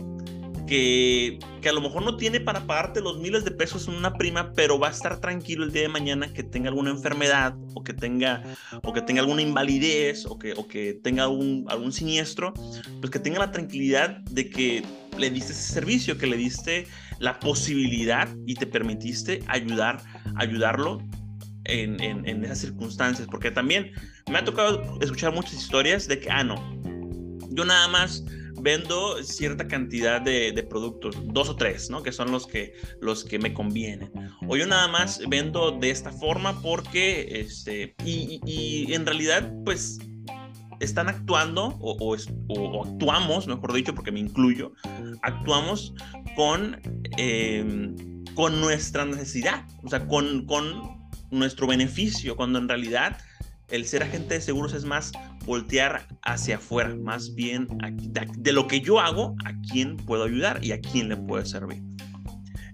[0.67, 4.53] que, a lo mejor no tiene para pagarte los miles de pesos en una prima,
[4.53, 7.95] pero va a estar tranquilo el día de mañana que tenga alguna enfermedad o que
[7.95, 8.43] tenga,
[8.83, 12.53] o que tenga alguna invalidez o que, o que tenga algún, algún siniestro,
[13.01, 14.85] pues que tenga la tranquilidad de que
[15.17, 16.87] le diste ese servicio, que le diste
[17.21, 20.03] la posibilidad y te permitiste ayudar,
[20.37, 21.03] ayudarlo
[21.65, 23.93] en, en esas circunstancias, porque también
[24.31, 26.57] me ha tocado escuchar muchas historias de que, ah, no,
[27.55, 28.25] yo nada más
[28.61, 32.03] vendo cierta cantidad de, productos, dos o tres, ¿no?
[32.03, 34.11] Que son los que, los que me convienen.
[34.47, 39.99] O yo nada más vendo de esta forma porque, este, y, en realidad, pues,
[40.81, 42.15] están actuando, o,
[42.85, 44.73] actuamos, mejor dicho, porque me incluyo,
[45.23, 45.95] actuamos
[46.37, 46.81] con,
[47.17, 53.19] em, con nuestra necesidad, o sea, con, con nuestro beneficio, cuando en realidad
[53.73, 55.13] el ser agente de seguros es más
[55.47, 57.67] voltear hacia afuera, más bien
[58.37, 61.83] de, lo que yo hago, a quién puedo ayudar y a quién le puede servir.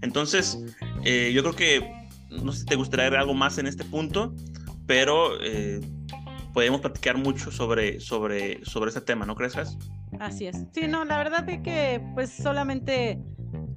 [0.02, 0.58] Entonces,
[1.04, 4.34] eh, yo creo que, no sé si te gustaría ver algo más en este punto,
[4.86, 5.80] pero eh,
[6.52, 9.56] podemos platicar mucho sobre, sobre, sobre ese tema, ¿no crees?
[10.18, 10.56] Así es.
[10.72, 13.20] Sí, no, la verdad es que pues solamente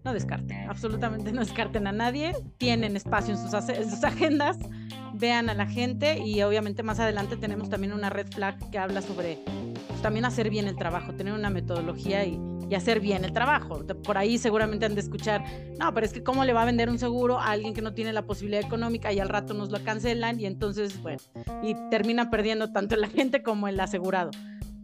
[0.03, 4.57] no descarten, absolutamente no descarten a nadie, tienen espacio en sus, en sus agendas,
[5.21, 9.01] vean a la gente y obviamente más adelante tenemos también una red flag que habla
[9.01, 9.37] sobre
[9.87, 13.85] pues, también hacer bien el trabajo, tener una metodología y, y, hacer bien el trabajo.
[14.03, 15.43] Por ahí seguramente han de escuchar,
[15.79, 17.93] no, pero es que cómo le va a vender un seguro a alguien que no
[17.93, 21.21] tiene la posibilidad económica y al rato nos lo cancelan y entonces, bueno,
[21.61, 24.31] y termina perdiendo tanto la gente como el asegurado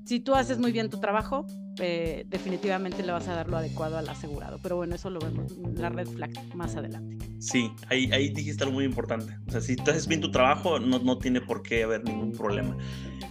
[0.07, 1.45] si tú haces muy bien tu trabajo,
[1.79, 4.57] eh, definitivamente le vas a dar lo adecuado al asegurado.
[4.63, 7.17] Pero bueno, eso lo vemos en la red flag más adelante.
[7.39, 9.37] Sí, ahí, ahí dijiste algo muy importante.
[9.47, 12.31] O sea, si tú haces bien tu trabajo, no, no tiene por qué haber ningún
[12.31, 12.77] problema.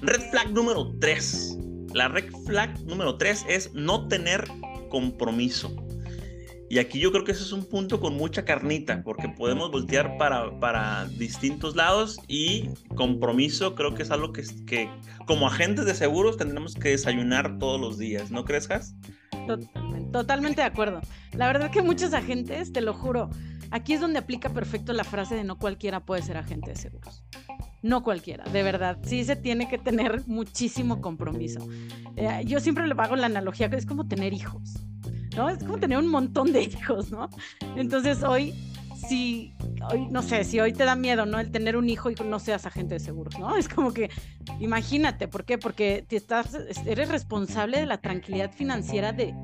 [0.03, 1.59] Red flag número 3.
[1.95, 4.45] La red flag número 3 es no tener
[4.91, 5.86] compromiso.
[6.69, 10.17] Y aquí yo creo que ese es un punto con mucha carnita, porque podemos voltear
[10.19, 14.91] para, para distintos lados y compromiso creo que es algo que, que
[15.27, 18.95] como agentes de seguros tendremos que desayunar todos los días, ¿no crees, Has?
[19.47, 21.01] Totalmente, totalmente de acuerdo.
[21.33, 23.31] La verdad que muchos agentes, te lo juro,
[23.71, 27.23] aquí es donde aplica perfecto la frase de no cualquiera puede ser agente de seguros.
[27.83, 28.99] No cualquiera, de verdad.
[29.05, 31.61] Sí se tiene que tener muchísimo compromiso.
[32.17, 34.81] Eh, yo siempre le hago la analogía que es como tener hijos.
[35.37, 35.49] ¿No?
[35.49, 37.29] Es como tener un montón de hijos, ¿no?
[37.77, 38.55] Entonces hoy,
[39.09, 39.55] si,
[39.91, 41.39] hoy, no sé, si hoy te da miedo, ¿no?
[41.39, 43.57] El tener un hijo y no seas agente de seguros, ¿no?
[43.57, 44.11] Es como que,
[44.59, 45.59] imagínate, ¿por qué?
[45.59, 49.35] Porque te estás, eres responsable de la tranquilidad financiera de,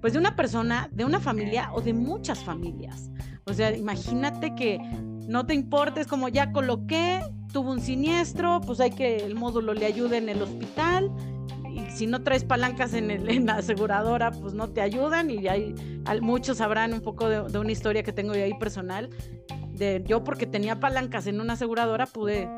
[0.00, 3.10] pues de una persona, de una familia o de muchas familias.
[3.46, 4.78] O sea, imagínate que
[5.26, 9.86] no te importes como ya coloqué, tuvo un siniestro, pues hay que el módulo le
[9.86, 11.10] ayude en el hospital
[11.94, 15.74] si no traes palancas en, el, la aseguradora, pues no te ayudan y hay,
[16.20, 19.10] muchos sabrán un poco de, una historia que tengo yo ahí personal.
[19.72, 22.48] De, yo porque tenía palancas en una aseguradora pude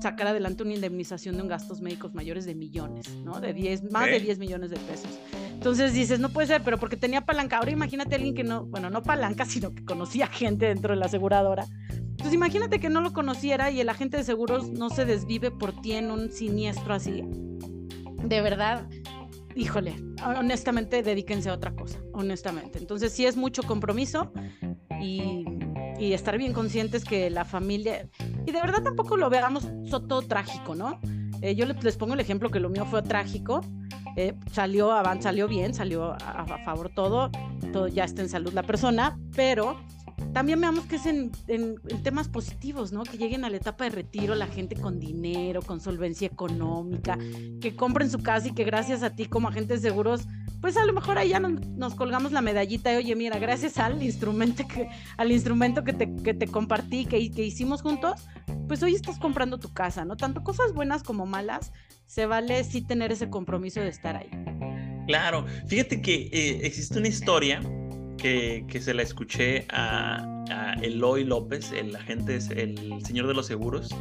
[0.00, 3.40] sacar adelante una indemnización de un gastos médicos mayores de millones, ¿no?
[3.40, 5.10] De 10, más de 10 millones de pesos.
[5.52, 7.56] Entonces dices, no puede ser, pero porque tenía palanca.
[7.56, 11.00] Ahora imagínate a alguien que no, bueno, no palanca, sino que conocía gente dentro de
[11.00, 11.66] la aseguradora.
[11.90, 15.80] Entonces imagínate que no lo conociera y el agente de seguros no se desvive por
[15.80, 17.24] ti en un siniestro así
[18.24, 18.88] de verdad,
[19.54, 22.78] híjole, honestamente, dedíquense a otra cosa, honestamente.
[22.78, 24.32] Entonces, sí es mucho compromiso
[25.00, 25.44] y,
[25.98, 28.08] estar bien conscientes que la familia,
[28.46, 31.00] y de verdad tampoco lo veamos todo trágico, ¿no?
[31.40, 33.60] Eh, yo les, pongo el ejemplo que lo mío fue trágico.
[34.16, 37.30] Eh, salió, salió bien, salió a, a, favor todo,
[37.72, 39.76] todo, ya está en salud la persona, pero
[40.32, 41.30] también veamos que es en,
[42.02, 43.02] temas positivos, ¿no?
[43.04, 47.18] Que lleguen a la etapa de retiro la gente con dinero, con solvencia económica,
[47.60, 50.26] que compren su casa y que gracias a ti como agentes seguros,
[50.60, 54.02] pues a lo mejor ahí ya nos, colgamos la medallita y oye, mira, gracias al
[54.02, 58.26] instrumento que, al instrumento que te, que te compartí, que, que hicimos juntos,
[58.66, 60.16] pues hoy estás comprando tu casa, ¿no?
[60.16, 61.72] Tanto cosas buenas como malas,
[62.06, 64.30] se vale sí tener ese compromiso de estar ahí.
[65.06, 67.60] Claro, fíjate que eh, existe una historia
[68.24, 70.30] que, se la escuché a,
[70.82, 73.94] Eloy López, el agente, el señor de los seguros,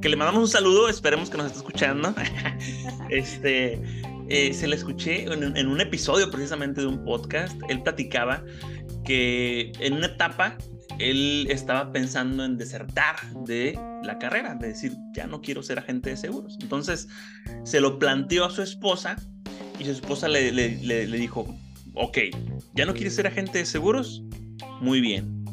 [0.00, 2.14] que le mandamos un saludo, esperemos que nos esté escuchando.
[3.10, 3.80] este,
[4.28, 8.44] eh, se la escuché en, un episodio precisamente de un podcast, él platicaba
[9.04, 10.58] que en una etapa
[10.98, 13.16] él estaba pensando en desertar
[13.46, 16.58] de la carrera, de decir, ya no quiero ser agente de seguros.
[16.60, 17.08] Entonces
[17.64, 19.16] se lo planteó a su esposa
[19.78, 21.46] y su esposa le, le dijo,
[21.94, 22.18] ok,
[22.74, 24.22] ¿ya no quieres ser agente de seguros?
[24.80, 25.44] Muy bien.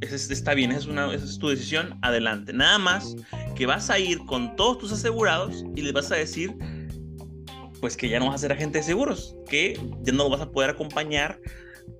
[0.00, 2.52] está bien, es, una, es tu decisión, adelante.
[2.52, 3.16] Nada más
[3.54, 6.54] que vas a ir con todos tus asegurados y les vas a decir,
[7.80, 10.50] pues que ya no vas a ser agente de seguros, que ya no vas a
[10.50, 11.40] poder acompañar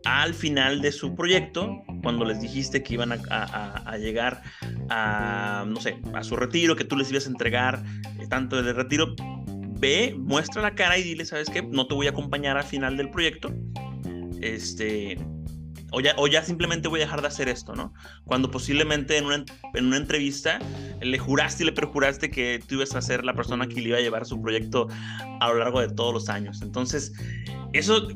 [0.04, 4.42] al final de su proyecto, cuando les dijiste que iban a, llegar
[4.88, 7.82] a, no sé, a su retiro, que tú les ibas a entregar
[8.28, 9.14] tanto el retiro
[9.78, 11.62] ve, muestra la cara y dile, ¿sabes qué?
[11.62, 13.52] No te voy a acompañar al final del proyecto.
[14.42, 15.16] Este,
[15.92, 17.92] o ya, o ya simplemente voy a dejar de hacer esto, ¿no?
[18.24, 20.58] Cuando posiblemente en una, en una entrevista
[21.00, 23.98] le juraste y le perjuraste que tú ibas a ser la persona que le iba
[23.98, 24.88] a llevar su proyecto
[25.40, 26.62] a lo largo de todos los años.
[26.62, 27.12] Entonces,
[27.72, 28.08] eso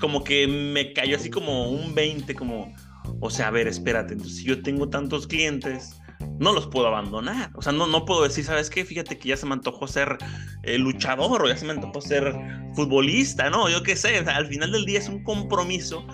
[0.00, 2.74] como que me cayó así como un 20, como,
[3.20, 6.01] o sea, a ver, espérate, entonces si yo tengo tantos clientes,
[6.38, 7.50] no los puedo abandonar.
[7.54, 8.84] O sea, no, no puedo decir, ¿sabes qué?
[8.84, 10.18] Fíjate que ya se me antojó ser
[10.62, 12.34] eh, luchador o ya se me antojó ser
[12.74, 13.68] futbolista, ¿no?
[13.68, 16.06] Yo qué sé, al final del día es un compromiso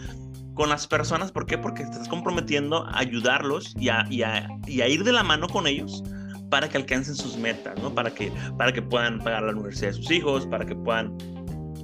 [0.54, 1.32] con las personas.
[1.32, 1.58] ¿Por qué?
[1.58, 5.48] Porque estás comprometiendo a ayudarlos y a, y a, y a ir de la mano
[5.48, 6.02] con ellos
[6.50, 7.94] para que alcancen sus metas, ¿no?
[7.94, 11.16] Para que, para que puedan pagar la universidad de sus hijos, para que puedan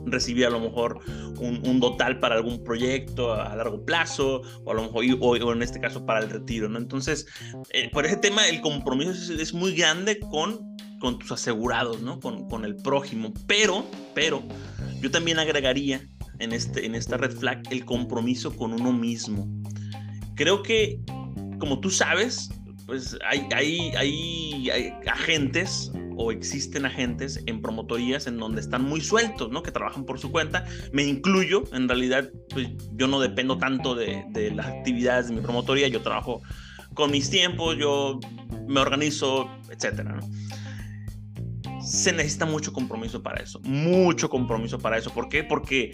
[0.07, 1.01] recibir a lo mejor
[1.39, 5.63] un, un, dotal para algún proyecto a largo plazo o a lo mejor o, en
[5.63, 6.79] este caso para el retiro, ¿no?
[6.79, 7.27] Entonces,
[7.71, 12.21] eh, por ese tema el compromiso es, muy grande con, con tus asegurados, ¿no?
[12.21, 14.43] Con, con, el prójimo, pero, pero
[15.01, 16.07] yo también agregaría
[16.39, 19.49] en, este, en esta red flag el compromiso con uno mismo.
[20.35, 21.01] Creo que,
[21.59, 22.51] como tú sabes,
[22.87, 29.01] pues hay, hay, hay, hay agentes o existen agentes en promotorías en donde están muy
[29.01, 29.63] sueltos, ¿no?
[29.63, 30.65] Que trabajan por su cuenta.
[30.93, 34.25] Me incluyo, en realidad, pues yo no dependo tanto de,
[34.55, 36.43] las actividades de mi promotoría, yo trabajo
[36.95, 38.21] con mis tiempos, yo
[38.67, 40.29] me organizo, etcétera, ¿no?
[41.83, 45.13] Se necesita mucho compromiso para eso, mucho compromiso para eso.
[45.13, 45.45] ¿Por qué?
[45.45, 45.93] Porque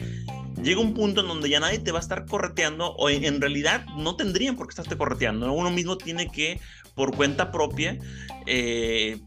[0.62, 3.84] llega un punto en donde ya nadie te va a estar correteando o en, realidad
[3.96, 5.52] no tendrían por qué estarte correteando.
[5.52, 6.60] Uno mismo tiene que,
[6.94, 7.98] por cuenta propia,
[8.46, 9.20] eh,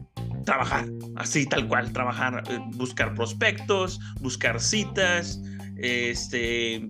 [0.44, 5.40] trabajar, así tal cual, trabajar, eh, buscar prospectos, buscar citas,
[5.76, 6.88] este,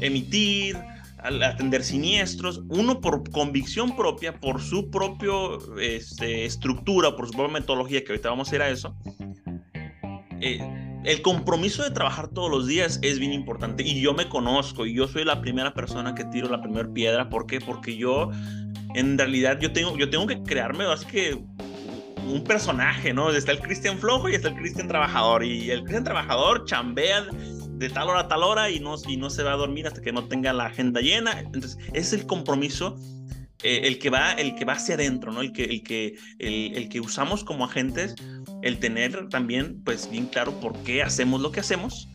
[0.00, 0.76] emitir,
[1.18, 5.32] atender siniestros, uno por convicción propia, por su propia
[5.80, 8.94] este, estructura, por su propia metodología, que ahorita vamos a ir a eso,
[10.40, 10.60] eh,
[11.04, 14.94] el compromiso de trabajar todos los días es bien importante y yo me conozco y
[14.94, 17.28] yo soy la primera persona que tiro la primera piedra.
[17.28, 17.60] ¿Por qué?
[17.60, 18.30] Porque yo,
[18.94, 21.44] en realidad, yo tengo, yo tengo que crearme, así que
[22.26, 23.30] un personaje, ¿no?
[23.30, 25.44] Está el Cristian flojo y está el Cristian trabajador.
[25.44, 29.30] Y el Cristian trabajador chambea de tal hora a tal hora y no, y no
[29.30, 31.40] se va a dormir hasta que no tenga la agenda llena.
[31.40, 32.98] Entonces, es el compromiso.
[33.62, 36.88] Eh, el que va el que va hacia adentro no el que el que el,
[36.90, 38.14] que usamos como agentes
[38.62, 42.08] el tener también pues bien claro por qué hacemos lo que hacemos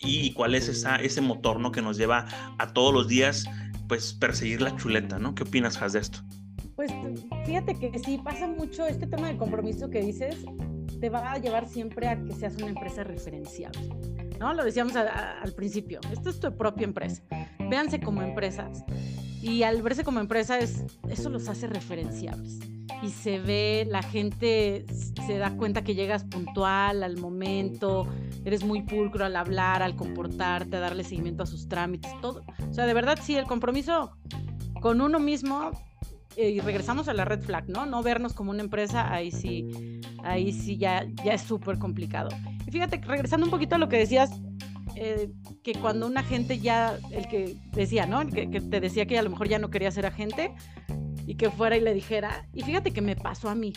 [0.00, 1.72] y cuál es esa, ese motor ¿no?
[1.72, 2.26] que nos lleva
[2.58, 3.46] a todos los días
[3.88, 5.34] pues perseguir la chuleta, ¿no?
[5.34, 6.20] ¿Qué opinas, Has, de esto?
[6.82, 6.94] Pues
[7.46, 10.44] fíjate que sí pasa mucho este tema de compromiso que dices,
[11.00, 13.70] te va a llevar siempre a que seas una empresa referencial.
[14.40, 14.52] ¿no?
[14.52, 17.22] Lo decíamos al principio, esto es tu propia empresa.
[17.70, 18.82] Véanse como empresas.
[19.40, 22.58] Y al verse como empresa, es, eso los hace referenciables.
[23.00, 24.84] Y se ve, la gente
[25.24, 28.08] se da cuenta que llegas puntual, al momento,
[28.44, 32.42] eres muy pulcro al hablar, al comportarte, a darle seguimiento a sus trámites, todo.
[32.68, 34.16] O sea, de verdad, sí, el compromiso
[34.80, 35.70] con uno mismo
[36.36, 37.86] eh, y regresamos a la red flag, ¿no?
[37.86, 42.30] No vernos como una empresa, ahí sí, ahí sí ya, ya es súper complicado.
[42.66, 44.30] Y fíjate, regresando un poquito a lo que decías,
[44.94, 48.20] eh, que cuando un agente ya, el que decía, ¿no?
[48.20, 50.54] El que, te decía que a lo mejor ya no quería ser agente
[51.26, 53.72] y que fuera y le dijera, y fíjate que me pasó a mí.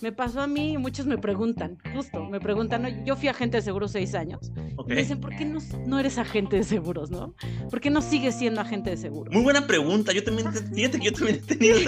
[0.00, 3.62] Me pasó a mí y muchos me preguntan, justo, me preguntan, yo fui agente de
[3.62, 4.50] seguros seis años.
[4.86, 7.34] Me dicen, ¿por qué no, no, eres agente de seguros, no?
[7.70, 9.32] ¿Por qué no sigues siendo agente de seguros?
[9.32, 11.78] Muy buena pregunta, yo también, fíjate que yo también he tenido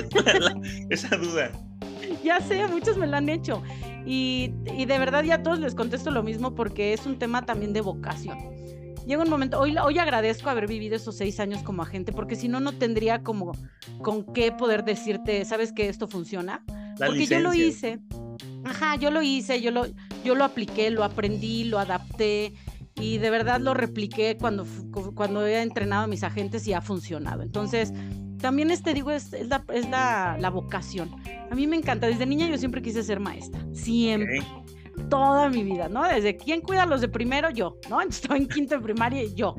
[0.91, 1.53] esa duda.
[2.23, 3.63] Ya sé, muchos me lo han hecho.
[4.07, 7.43] Y, y de verdad ya a todos les contesto lo mismo porque es un tema
[7.43, 8.39] también de vocación
[9.07, 12.49] llega un momento, hoy, hoy agradezco haber vivido esos seis años como agente, porque si
[12.49, 13.53] no, no tendría como
[14.03, 16.65] con qué poder decirte, ¿sabes que esto funciona?
[16.99, 18.01] Porque yo lo hice.
[18.65, 19.87] Ajá, yo lo hice, yo lo,
[20.25, 22.55] yo lo apliqué, lo aprendí, lo adapté
[22.95, 24.67] y de verdad lo repliqué cuando,
[25.15, 27.43] cuando he entrenado a mis agentes y ha funcionado.
[27.43, 27.93] Entonces,
[28.39, 31.11] también este digo, es, es, la, es la, la, vocación.
[31.51, 34.43] A mí me encanta, desde niña yo siempre quise ser maestra, siempre.
[35.09, 36.03] Toda mi vida, ¿no?
[36.03, 38.01] Desde quién cuida a los de primero, yo, ¿no?
[38.03, 39.57] Estaba en quinto de primaria yo.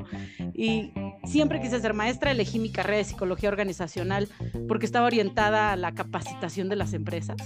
[0.54, 0.92] Y
[1.24, 4.28] siempre quise ser maestra, elegí mi carrera de psicología organizacional
[4.68, 7.36] porque estaba orientada a la capacitación de las empresas.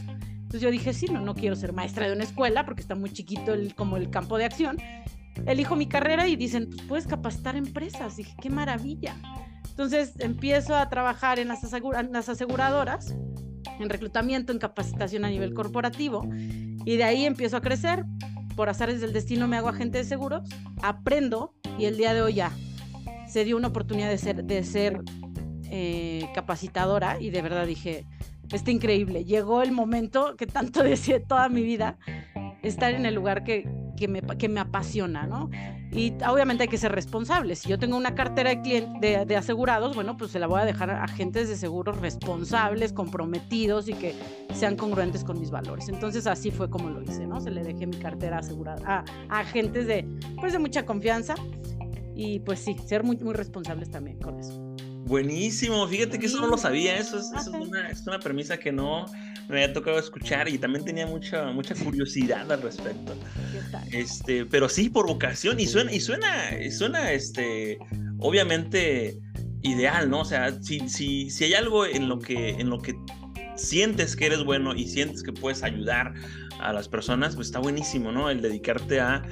[0.48, 3.10] Entonces yo dije, sí, no, no quiero ser maestra de una escuela porque está muy
[3.10, 4.78] chiquito el, como el campo de acción.
[5.46, 8.16] Elijo mi carrera y dicen, pues puedes capacitar empresas.
[8.16, 9.16] dije, qué maravilla.
[9.70, 11.62] Entonces empiezo a trabajar en las,
[12.28, 13.14] aseguradoras,
[13.78, 16.28] en reclutamiento, en capacitación a nivel corporativo,
[16.84, 18.04] y de ahí empiezo a crecer.
[18.56, 20.42] Por azares del destino me hago agente de seguros,
[20.82, 22.50] aprendo y el día de hoy ya
[23.28, 25.02] se dio una oportunidad de ser, de ser
[25.70, 28.04] eh, capacitadora y de verdad dije,
[28.52, 29.24] está increíble.
[29.24, 31.98] Llegó el momento que tanto deseé toda mi vida,
[32.62, 35.50] estar en el lugar que, que, me, que me apasiona, ¿no?
[35.90, 37.56] Y obviamente hay que ser responsable.
[37.56, 40.64] Si yo tengo una cartera de, de, de, asegurados, bueno, pues se la voy a
[40.66, 44.14] dejar a agentes de seguros responsables, comprometidos y que
[44.52, 45.88] sean congruentes con mis valores.
[45.88, 47.40] Entonces así fue como lo hice, ¿no?
[47.40, 50.06] Se le dejé mi cartera asegurada a, a agentes de,
[50.38, 51.34] pues, de mucha confianza
[52.14, 54.67] y pues sí, ser muy, muy responsables también con eso.
[55.08, 59.06] Buenísimo, fíjate que eso no lo sabía, eso es, una, es, una, premisa que no
[59.48, 63.16] me había tocado escuchar y también tenía mucha, mucha curiosidad al respecto.
[63.90, 67.78] Este, pero sí, por vocación, y suena, y suena, suena este,
[68.18, 69.18] obviamente
[69.62, 70.20] ideal, ¿no?
[70.20, 72.94] O sea, si, si, si hay algo en lo que, en lo que
[73.56, 76.12] sientes que eres bueno y sientes que puedes ayudar
[76.60, 78.30] a las personas, pues está buenísimo, ¿no?
[78.30, 79.22] El dedicarte a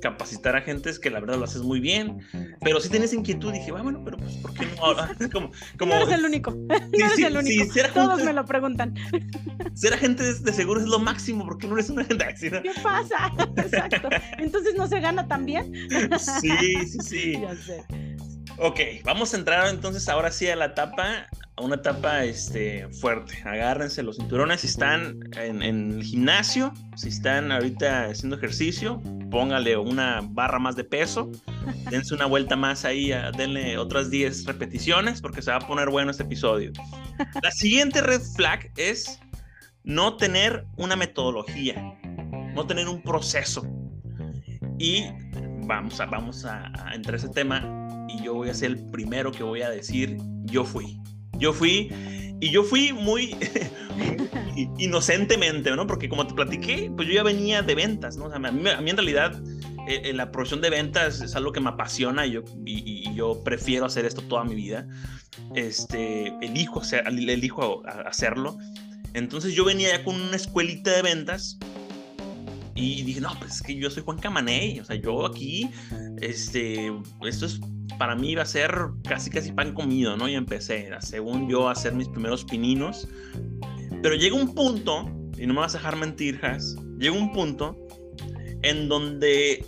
[0.00, 2.20] capacitar a gentes que la verdad lo haces muy bien,
[2.60, 5.30] pero si tienes inquietud, dije, ah, bueno, pero pues, ¿por qué no?
[5.32, 7.64] como, como, no eres el único, no eres el único,
[7.94, 8.94] todos me lo preguntan.
[9.74, 13.32] Ser agente de, seguro es lo máximo, porque no eres una agente ¿Qué pasa?
[13.56, 14.08] Exacto,
[14.38, 15.72] entonces no se gana tan bien.
[16.18, 17.32] sí, sí, sí.
[17.40, 17.84] Ya sé.
[18.58, 21.26] Ok, vamos a entrar entonces ahora sí a la etapa,
[21.60, 23.40] una etapa este, fuerte.
[23.44, 29.00] Agárrense los cinturones si están en, el gimnasio, si están ahorita haciendo ejercicio,
[29.30, 31.30] póngale una barra más de peso,
[31.90, 36.10] dense una vuelta más ahí, denle otras 10 repeticiones porque se va a poner bueno
[36.10, 36.72] este episodio.
[37.42, 39.20] La siguiente red flag es
[39.84, 41.96] no tener una metodología,
[42.54, 43.64] no tener un proceso.
[44.78, 45.04] Y
[45.66, 48.90] vamos a, vamos a, a entrar a ese tema y yo voy a ser el
[48.90, 51.00] primero que voy a decir, yo fui.
[51.38, 51.90] Yo fui
[52.40, 53.34] y yo fui muy
[54.78, 55.86] inocentemente, ¿no?
[55.86, 58.26] Porque como te platiqué, pues yo ya venía de ventas, ¿no?
[58.26, 59.40] O sea, a, mí, en realidad
[59.88, 63.86] eh, la profesión de ventas es algo que me apasiona y yo, y, yo prefiero
[63.86, 64.86] hacer esto toda mi vida.
[65.54, 68.58] Este, elijo, hacer, elijo hacerlo.
[69.14, 71.58] Entonces yo venía ya con una escuelita de ventas
[72.74, 75.70] y dije, no, pues es que yo soy Juan Camaney, o sea, yo aquí,
[76.20, 77.60] este, esto es
[77.98, 78.74] para mí iba a ser
[79.06, 80.28] casi casi pan comido, ¿no?
[80.28, 83.08] Y empecé, según yo, a hacer mis primeros pininos.
[84.02, 85.06] Pero llega un punto,
[85.38, 87.76] y no me vas a dejar mentir, Has, llega un punto
[88.62, 89.64] en donde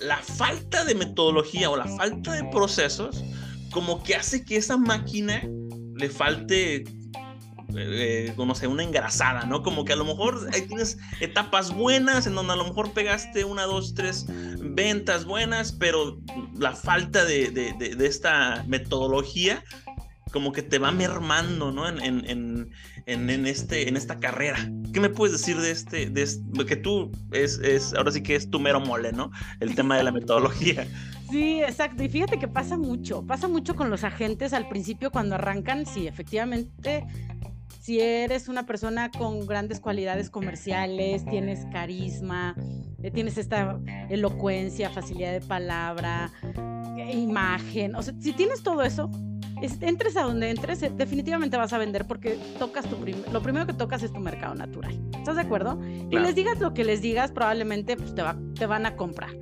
[0.00, 3.24] la falta de metodología o la falta de procesos
[3.70, 5.42] como que hace que esa máquina
[5.96, 6.84] le falte
[7.76, 9.62] eh, no sé, una engrasada, ¿no?
[9.62, 13.44] Como que a lo mejor ahí tienes etapas buenas en donde a lo mejor pegaste
[13.44, 16.18] una, dos, tres ventas buenas, pero
[16.58, 19.62] la falta de, de, esta metodología
[20.32, 21.88] como que te va mermando, ¿no?
[21.88, 22.70] En, en,
[23.06, 24.58] en, este, en esta carrera.
[24.92, 28.50] ¿Qué me puedes decir de este, de que tú es, es, ahora sí que es
[28.50, 29.30] tu mero mole, ¿no?
[29.60, 30.88] El tema de la metodología.
[31.30, 32.02] Sí, exacto.
[32.02, 36.06] Y fíjate que pasa mucho, pasa mucho con los agentes al principio cuando arrancan, sí,
[36.06, 37.04] efectivamente
[37.84, 42.56] si eres una persona con grandes cualidades comerciales, tienes carisma,
[43.02, 43.78] eh, tienes esta
[44.08, 46.32] elocuencia, facilidad de palabra,
[47.12, 49.10] imagen, o sea, si tienes todo eso,
[49.82, 52.96] entres a donde entres, eh, definitivamente vas a vender porque tocas tu
[53.30, 54.98] lo primero que tocas es tu mercado natural.
[55.18, 55.78] ¿Estás de acuerdo?
[56.10, 59.32] Y les digas lo que les digas, probablemente pues, te, va, te van a comprar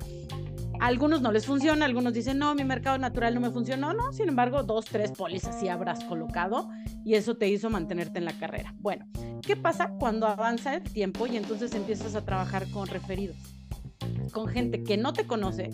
[0.83, 4.27] algunos no les funciona, algunos dicen, no, mi mercado natural no me funcionó, no, sin
[4.27, 6.69] embargo, dos, tres pólizas sí habrás colocado
[7.05, 8.75] y eso te hizo mantenerte en la carrera.
[8.79, 9.05] Bueno,
[9.41, 13.37] ¿qué pasa cuando avanza el tiempo y entonces empiezas a trabajar con referidos?
[14.33, 15.69] Con gente que no te conoce,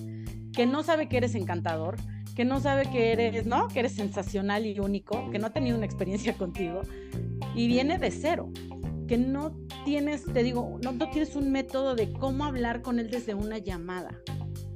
[0.54, 1.98] que no sabe que eres encantador,
[2.36, 3.68] que no sabe que eres, ¿no?
[3.68, 6.82] Que eres sensacional y único, que no ha tenido una experiencia contigo
[7.56, 8.52] y viene de cero
[9.08, 13.10] que no tienes, te digo, no, no, tienes un método de cómo hablar con él
[13.10, 14.12] desde una llamada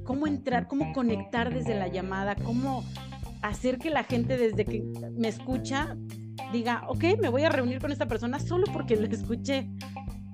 [0.04, 2.84] cómo entrar, cómo conectar desde la llamada, cómo
[3.42, 4.84] hacer que la gente desde que
[5.16, 5.96] me escucha
[6.52, 9.68] diga, ok, me voy a reunir con esta persona solo porque lo escuché.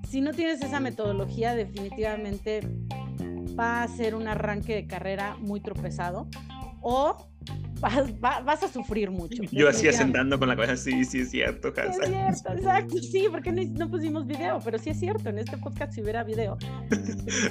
[0.09, 2.61] Si no tienes esa metodología, definitivamente
[3.59, 6.27] va a ser un arranque de carrera muy tropezado
[6.81, 7.30] o
[7.81, 9.43] vas, a sufrir mucho.
[9.51, 13.51] Yo así asentando con la cabeza, sí, sí es cierto, Es cierto, exacto, sí, porque
[13.51, 16.57] no, pusimos video, pero sí es cierto, en este podcast si hubiera video,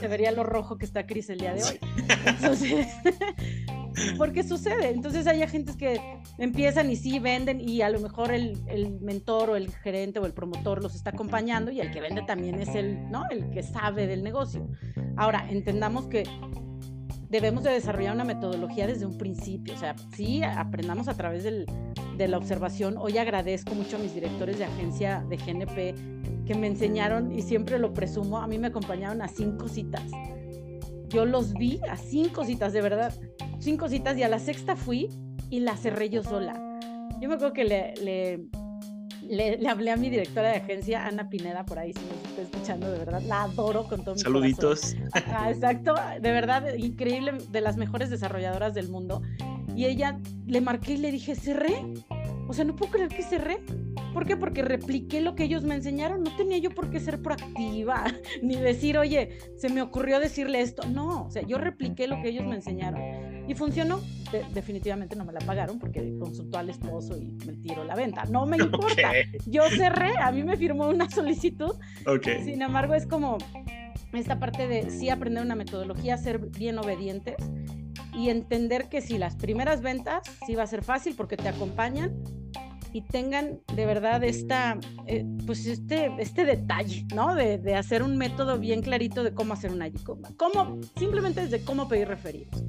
[0.01, 1.79] se vería lo rojo que está Cris el día de hoy.
[2.27, 2.87] Entonces,
[4.19, 6.01] porque sucede, entonces hay agentes que
[6.39, 10.27] empiezan y sí venden y a lo mejor el, el, mentor o el gerente o
[10.27, 13.25] el promotor los está acompañando y el que vende también es el, ¿no?
[13.31, 14.69] El que sabe del negocio.
[15.17, 16.25] Ahora, entendamos que
[17.31, 19.75] debemos de desarrollar una metodología desde un principio.
[19.75, 21.65] O sea, sí, aprendamos a través del,
[22.17, 22.97] de la observación.
[22.99, 27.79] Hoy agradezco mucho a mis directores de agencia de GNP que me enseñaron, y siempre
[27.79, 30.03] lo presumo, a mí me acompañaron a cinco citas.
[31.09, 33.15] Yo los vi a cinco citas, de verdad,
[33.61, 35.09] cinco citas, y a la sexta fui
[35.49, 36.55] y la cerré yo sola.
[37.21, 38.47] Yo me acuerdo que le, le
[39.31, 42.91] le, hablé a mi directora de agencia, Ana Pineda, por ahí, si me está escuchando,
[42.91, 44.97] de verdad, la adoro con todo mi Saluditos.
[45.49, 49.23] exacto, de verdad, increíble, de las mejores desarrolladoras del mundo.
[49.77, 51.85] Y ella le marqué y le dije, cerré.
[52.51, 53.61] O sea, no puedo creer que cerré.
[54.13, 54.37] ¿Por qué?
[54.37, 56.25] Porque repliqué lo que ellos me enseñaron.
[56.25, 58.05] No tenía yo por qué ser proactiva,
[58.43, 60.83] ni decir, oye, se me ocurrió decirle esto.
[60.89, 63.01] No, o sea, yo repliqué lo que ellos me enseñaron.
[63.49, 64.01] Y funcionó.
[64.53, 68.25] definitivamente no me la pagaron porque consultó al esposo y me tiró la venta.
[68.25, 69.13] No me importa.
[69.47, 71.77] Yo cerré, a mí me firmó una solicitud.
[72.05, 72.43] Okay.
[72.43, 73.39] Sin embargo, es como
[74.13, 77.37] esta parte de sí aprender una metodología, ser bien obedientes
[78.13, 82.13] y entender que si las primeras ventas sí va a ser fácil porque te acompañan,
[82.93, 87.35] y tengan de verdad esta, eh, pues este, este detalle, ¿no?
[87.35, 89.89] De, de, hacer un método bien clarito de cómo hacer una
[90.37, 92.65] cómo, simplemente desde cómo pedir referidos,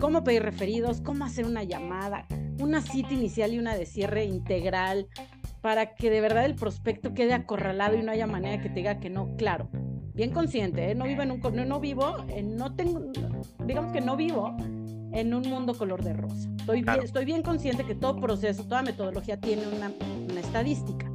[0.00, 2.26] cómo pedir referidos, cómo hacer una llamada,
[2.60, 5.06] una cita inicial y una de cierre integral,
[5.60, 8.98] para que de verdad el prospecto quede acorralado y no haya manera que te diga
[8.98, 9.68] que no, claro,
[10.14, 10.94] bien consciente, ¿eh?
[10.94, 13.00] no vivo en un, no, no vivo, no tengo,
[13.64, 14.56] digamos que no vivo
[15.12, 16.48] en un mundo color de rosa.
[16.58, 19.92] Estoy, bien, estoy bien consciente que todo proceso, toda metodología tiene una,
[20.30, 21.10] una estadística.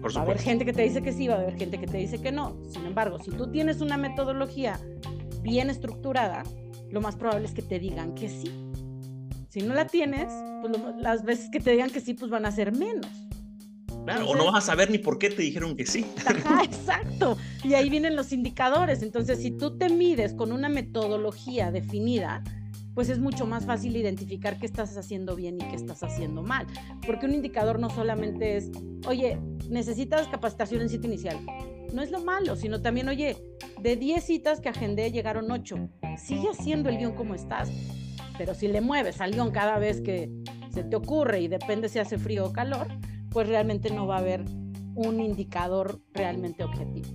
[0.00, 1.86] Por va a haber gente que te dice que sí, va a haber gente que
[1.86, 2.56] te dice que no.
[2.68, 4.78] Sin embargo, si tú tienes una metodología
[5.42, 6.44] bien estructurada,
[6.90, 8.50] lo más probable es que te digan que sí.
[9.48, 12.52] Si no la tienes, pues las veces que te digan que sí, pues van a
[12.52, 13.10] ser menos.
[14.04, 16.06] Claro, o no vas a saber ni por qué te dijeron que sí.
[16.26, 17.36] Ajá, exacto.
[17.64, 19.02] Y ahí vienen los indicadores.
[19.02, 22.42] Entonces, si tú te mides con una metodología definida,
[22.98, 26.66] pues es mucho más fácil identificar qué estás haciendo bien y qué estás haciendo mal.
[27.06, 28.72] Porque un indicador no solamente es,
[29.06, 29.38] oye,
[29.70, 31.38] necesitas capacitación en cita inicial.
[31.92, 33.36] No es lo malo, sino también, oye,
[33.80, 35.76] de 10 citas que agendé llegaron 8.
[36.16, 37.70] Sigue haciendo el guion como estás.
[38.36, 40.28] Pero si le mueves al guion cada vez que
[40.74, 42.88] se te ocurre y depende si hace frío o calor,
[43.30, 44.44] pues realmente no va a haber
[44.96, 47.06] un indicador realmente objetivo.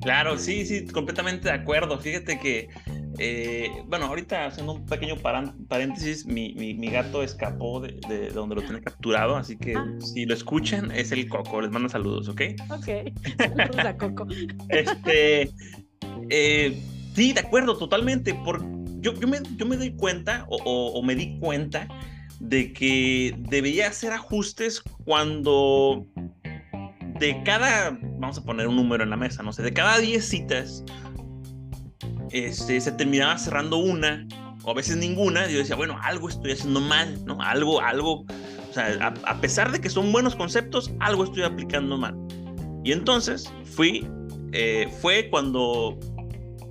[0.00, 1.98] Claro, sí, sí, completamente de acuerdo.
[1.98, 2.68] Fíjate que
[3.18, 8.62] eh, bueno, ahorita haciendo un pequeño paréntesis, mi, mi, gato escapó de, de, donde lo
[8.62, 9.86] tiene capturado, así que ah.
[10.00, 11.60] si lo escuchan, es el Coco.
[11.60, 12.40] Les mando saludos, ¿ok?
[12.70, 12.88] Ok,
[13.38, 14.26] saludos a Coco.
[14.68, 15.50] este,
[16.30, 16.82] eh,
[17.14, 18.34] sí, de acuerdo, totalmente.
[18.34, 18.64] Por,
[19.00, 21.86] yo, yo, me, yo me doy cuenta, o, o, me di cuenta,
[22.40, 26.06] de que debería hacer ajustes cuando
[27.20, 30.24] de cada, vamos a poner un número en la mesa, no sé, de cada 10
[30.24, 30.84] citas,
[32.34, 34.26] este, se terminaba cerrando una,
[34.64, 37.40] o a veces ninguna, y yo decía, bueno, algo estoy haciendo mal, ¿no?
[37.40, 42.16] Algo, algo, o sea, a, pesar de que son buenos conceptos, algo estoy aplicando mal.
[42.82, 44.06] Y entonces fui,
[44.52, 45.98] eh, fue cuando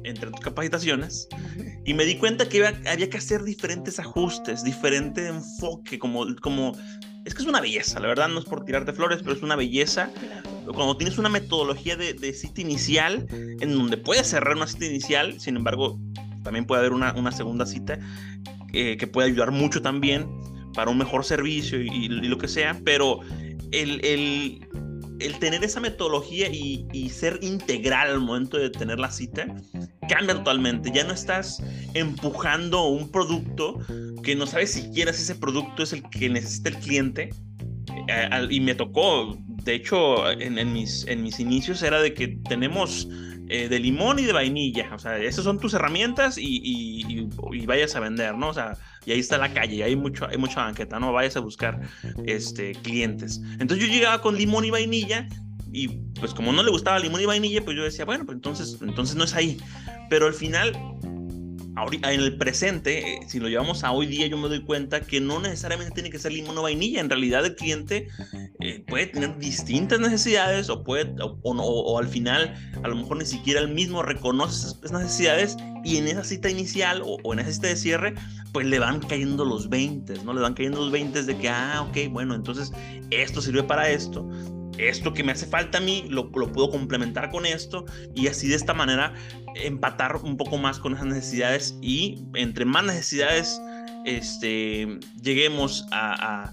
[0.04, 1.30] entre tus capacitaciones
[1.86, 6.74] y me di cuenta que había que hacer diferentes ajustes, diferente enfoque, como, como,
[7.24, 9.56] es que es una belleza, la verdad no es por tirarte flores, pero es una
[9.56, 10.12] belleza
[10.66, 15.58] cuando tienes una metodología de, cita inicial, en donde puedes cerrar una cita inicial, sin
[15.58, 16.00] embargo,
[16.44, 18.00] también puede haber una, segunda cita
[18.74, 20.28] eh, que puede ayudar mucho también
[20.74, 23.20] para un mejor servicio y, lo que sea, pero
[23.72, 24.68] el,
[25.40, 29.48] tener esa metodología y, y, ser integral al momento de tener la cita
[30.10, 30.92] cambia totalmente.
[30.92, 33.80] Ya no estás empujando un producto
[34.24, 37.30] que no sabes siquiera si ese producto es el que necesita el cliente.
[38.08, 43.08] Eh, y me tocó de hecho, en, mis, en mis inicios era de que tenemos
[43.50, 44.90] eh, de limón y de vainilla.
[44.94, 47.30] O sea, esas son tus herramientas y,
[47.66, 48.50] vayas a vender, ¿no?
[48.50, 51.14] O sea, y ahí está la calle, y hay, mucho, hay mucha banqueta, ¿no?
[51.14, 51.80] Vayas a buscar
[52.26, 53.42] este, clientes.
[53.60, 55.28] Entonces yo llegaba con limón y vainilla
[55.72, 55.88] y
[56.20, 59.16] pues como no le gustaba limón y vainilla, pues yo decía, bueno, pues entonces, entonces
[59.16, 59.58] no es ahí.
[60.10, 60.74] Pero al final
[61.76, 65.20] en el presente, eh, si lo llevamos a hoy día, yo me doy cuenta que
[65.20, 67.02] no necesariamente tiene que ser limón o vainilla.
[67.02, 68.08] En realidad, el cliente
[68.60, 72.54] eh, puede tener distintas necesidades o, puede, o, al final,
[72.84, 77.02] a lo mejor ni siquiera él mismo reconoce esas necesidades y en esa cita inicial
[77.04, 78.14] o, en esa cita de cierre,
[78.52, 80.34] pues le van cayendo los 20, ¿no?
[80.34, 82.72] Le van cayendo los 20 de que, ah, ok, bueno, entonces
[83.10, 84.30] esto sirve para esto
[84.78, 88.56] esto que me hace falta a mí lo, puedo complementar con esto y así de
[88.56, 89.14] esta manera
[89.56, 93.62] empatar un poco más con esas necesidades y entre más necesidades
[94.06, 96.52] este, lleguemos a,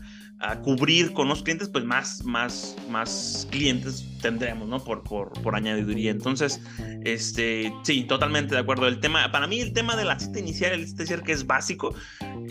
[0.62, 4.82] cubrir con los clientes, pues más, más, más clientes tendremos, ¿no?
[4.82, 6.10] Por, por, por, añadiduría.
[6.10, 6.62] Entonces,
[7.04, 8.88] este, sí, totalmente de acuerdo.
[8.88, 11.94] El tema, para mí el tema de la cita inicial, el que es básico.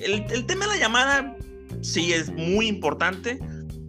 [0.04, 1.36] El, el tema de la llamada,
[1.82, 3.40] sí, es muy importante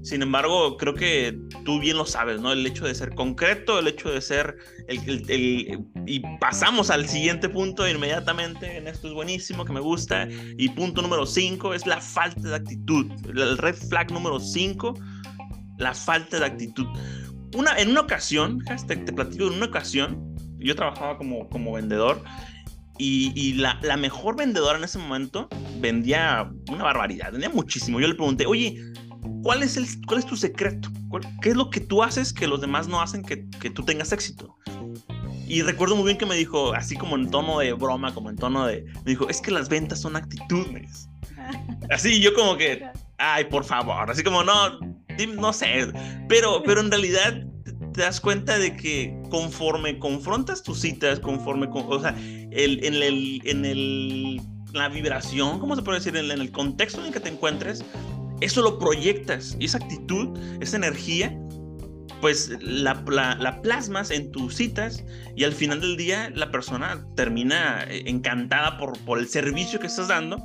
[0.02, 2.52] sin embargo, creo que tú bien lo sabes, ¿no?
[2.52, 4.56] El hecho de ser concreto, el hecho de ser
[4.88, 10.26] el, y pasamos al siguiente punto inmediatamente, en esto es buenísimo, que me gusta,
[10.56, 14.94] y punto número 5 es la falta de actitud, el red flag número 5,
[15.78, 16.86] la falta de actitud.
[17.54, 22.22] Una, en una ocasión, te platico, en una ocasión, yo trabajaba como, como vendedor
[22.96, 25.48] y, y la, la, mejor vendedora en ese momento
[25.78, 27.98] vendía una barbaridad, vendía muchísimo.
[27.98, 28.92] Yo le pregunté, oye,
[29.42, 30.90] ¿cuál es, el, cuál es tu secreto?
[31.42, 34.12] ¿Qué es lo que tú haces que los demás no hacen que, que tú tengas
[34.12, 34.56] éxito?
[35.46, 38.36] Y recuerdo muy bien que me dijo, así como en tono de broma, como en
[38.36, 38.84] tono de...
[39.04, 41.08] Me dijo, es que las ventas son actitudes.
[41.90, 42.84] Así, yo como que,
[43.18, 44.78] ay, por favor, así como, no,
[45.36, 45.92] no sé.
[46.28, 47.44] Pero, pero en realidad
[47.92, 52.14] te das cuenta de que conforme confrontas tus citas, conforme, con, o sea,
[52.52, 54.40] el, en, el, en el,
[54.72, 56.16] la vibración, ¿cómo se puede decir?
[56.16, 57.84] En, en el contexto en el que te encuentres,
[58.40, 61.38] eso lo proyectas y esa actitud, esa energía,
[62.20, 62.94] pues la,
[63.38, 65.04] la, plasmas en tus citas
[65.36, 69.86] y al final del día la persona termina eh, encantada por, por el servicio que
[69.86, 70.42] estás dando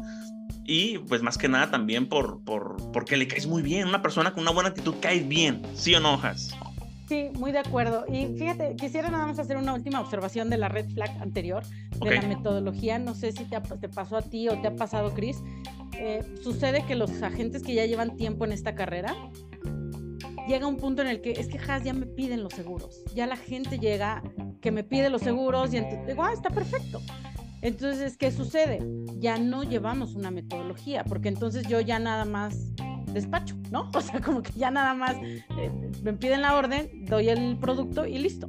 [0.66, 3.88] y pues más que nada también por, por, porque le caes muy bien.
[3.88, 6.56] Una persona con una buena actitud cae bien, ¿sí o no, Has?
[7.08, 8.06] Sí, muy de acuerdo.
[8.12, 11.64] Y fíjate, quisiera nada más hacer una última observación de la red flag anterior,
[12.03, 12.97] de la metodología.
[12.97, 15.38] No sé si te, te, pasó a ti o te ha pasado, Chris.
[15.99, 19.16] Eh, sucede que los agentes que ya llevan tiempo en esta carrera,
[20.47, 23.03] llega un punto en el que es que Has ya me piden los seguros.
[23.14, 24.24] Ya la gente llega
[24.62, 27.01] que me pide los seguros y digo, ah, está perfecto.
[27.62, 28.80] Entonces, ¿qué sucede?
[29.20, 32.72] Ya no llevamos una metodología, porque entonces yo ya nada más
[33.16, 33.89] despacho, ¿no?
[33.95, 35.43] O sea, como que ya nada más eh,
[36.03, 38.45] me piden la orden, doy el producto y listo.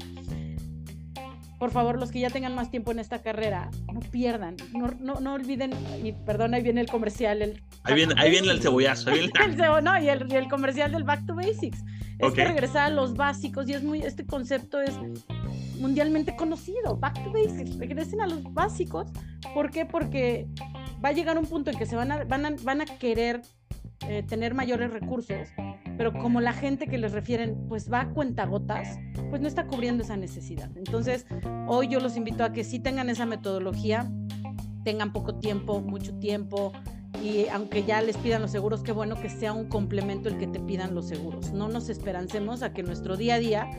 [1.59, 5.21] Por favor, los que ya tengan más tiempo en esta carrera, no pierdan, no, no,
[5.21, 5.71] no olviden,
[6.05, 7.41] y perdón, ahí viene el comercial.
[7.41, 9.09] El ahí, viene, ahí viene el cebollazo.
[9.09, 9.33] Ahí viene...
[9.49, 11.83] el no, y el, y el, comercial del Back to Basics.
[12.19, 14.95] Es que regresar a los básicos y es muy, este concepto es
[15.79, 16.97] mundialmente conocido.
[16.97, 19.11] Back to basics, regresen a los básicos.
[19.55, 19.85] ¿Por qué?
[19.85, 20.47] Porque
[21.05, 23.43] va a llegar un punto en que se van a, van a, van a querer
[24.09, 25.49] eh, tener mayores recursos,
[25.97, 28.99] pero como la gente que les refieren pues va a cuentagotas,
[29.31, 30.71] pues no está cubriendo esa necesidad.
[30.77, 31.27] Entonces,
[31.67, 34.11] hoy yo los invito a que sí tengan esa metodología,
[34.85, 36.73] tengan poco tiempo, mucho tiempo,
[37.23, 40.47] y aunque ya les pidan los seguros, qué bueno que sea un complemento el que
[40.47, 41.53] te pidan los seguros.
[41.53, 43.71] No nos esperancemos a que nuestro día a día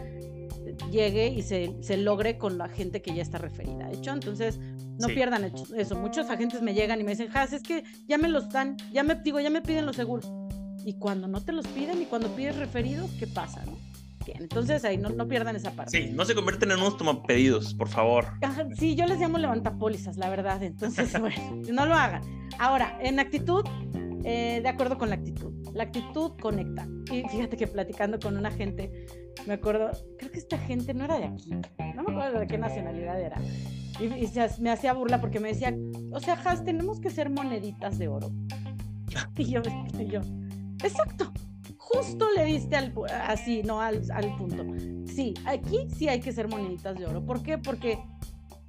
[0.91, 3.89] llegue y se, se, logre con la gente que ya está referida.
[3.91, 4.11] ¿Hecho?
[4.11, 4.59] Entonces,
[4.99, 5.95] no pierdan eso.
[5.95, 9.03] Muchos agentes me llegan y me dicen, Has, es que ya me los dan, ya
[9.03, 10.31] me digo, ya me piden los seguros.
[10.85, 13.63] Y cuando no te los piden y cuando pides referidos, ¿qué pasa?
[13.65, 13.77] No?
[14.25, 15.97] Bien, entonces ahí no, no, pierdan esa parte.
[15.97, 16.95] Sí, no se convierten en unos
[17.25, 18.25] pedidos, por favor.
[18.77, 20.61] sí, yo les llamo levantapólizas, la verdad.
[20.63, 22.21] Entonces, bueno, no lo hagan.
[22.59, 23.63] Ahora, en actitud,
[24.23, 25.53] eh, de acuerdo con la actitud.
[25.73, 26.87] La actitud conecta.
[27.11, 29.05] Y fíjate que platicando con una gente,
[29.45, 31.51] me acuerdo, creo que esta gente no era de aquí,
[31.95, 33.41] no me acuerdo de qué nacionalidad era.
[33.99, 35.75] Y, me hacía burla porque me decía,
[36.11, 38.31] o sea, Has, tenemos que ser moneditas de oro.
[39.37, 39.61] Y yo,
[39.99, 40.21] y yo
[40.83, 41.31] exacto,
[41.77, 42.93] justo le diste al,
[43.25, 44.65] así, no al, al punto.
[45.05, 47.25] Sí, aquí sí hay que ser moneditas de oro.
[47.25, 47.57] ¿Por qué?
[47.57, 47.99] Porque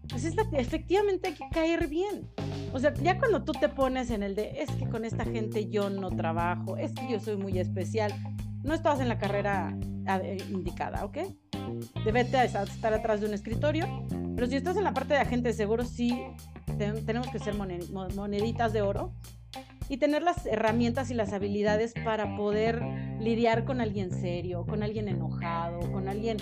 [0.08, 2.30] pues efectivamente hay que caer bien.
[2.72, 5.68] O sea, ya cuando tú te pones en el de, es que con esta gente
[5.68, 8.12] yo no trabajo, es que yo soy muy especial,
[8.62, 9.76] no estás en la carrera
[10.22, 11.18] eh, indicada, ¿ok?
[12.04, 13.86] Debete estar atrás de un escritorio,
[14.34, 16.16] pero si estás en la parte de agente de seguros, sí
[17.06, 19.12] tenemos que ser moneditas de oro
[19.88, 22.82] y tener las herramientas y las habilidades para poder
[23.20, 26.36] lidiar con alguien serio, con alguien enojado, con alguien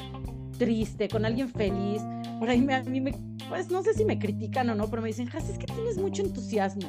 [0.59, 2.03] triste, con alguien feliz.
[2.39, 3.13] Por ahí me, a mí me,
[3.49, 5.99] pues no sé si me critican o no, pero me dicen, Jas, es que tienes
[5.99, 6.89] mucho entusiasmo.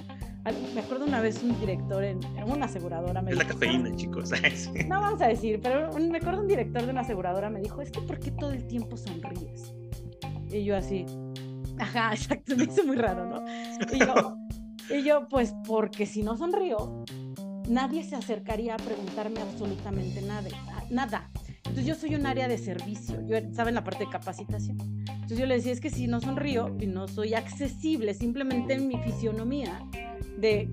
[0.74, 4.32] Me acuerdo una vez un director en, una aseguradora me es la cafeína, chicos.
[4.88, 7.91] no vamos a decir, pero me acuerdo un director de una aseguradora me dijo, es
[7.91, 9.74] que ¿por qué todo el tiempo sonríes?
[10.49, 11.05] Y yo así,
[11.80, 13.43] ajá, exacto, me hizo muy raro, ¿no?
[13.93, 14.38] Y yo,
[14.89, 17.03] y yo, pues porque si no sonrío,
[17.68, 20.49] nadie se acercaría a preguntarme absolutamente nada.
[20.89, 21.30] nada.
[21.68, 24.78] Entonces yo soy un área de servicio, yo, ¿saben la parte de capacitación?
[25.07, 28.88] Entonces yo le decía, es que si no sonrío y no soy accesible, simplemente en
[28.88, 29.82] mi fisionomía,
[30.38, 30.70] de,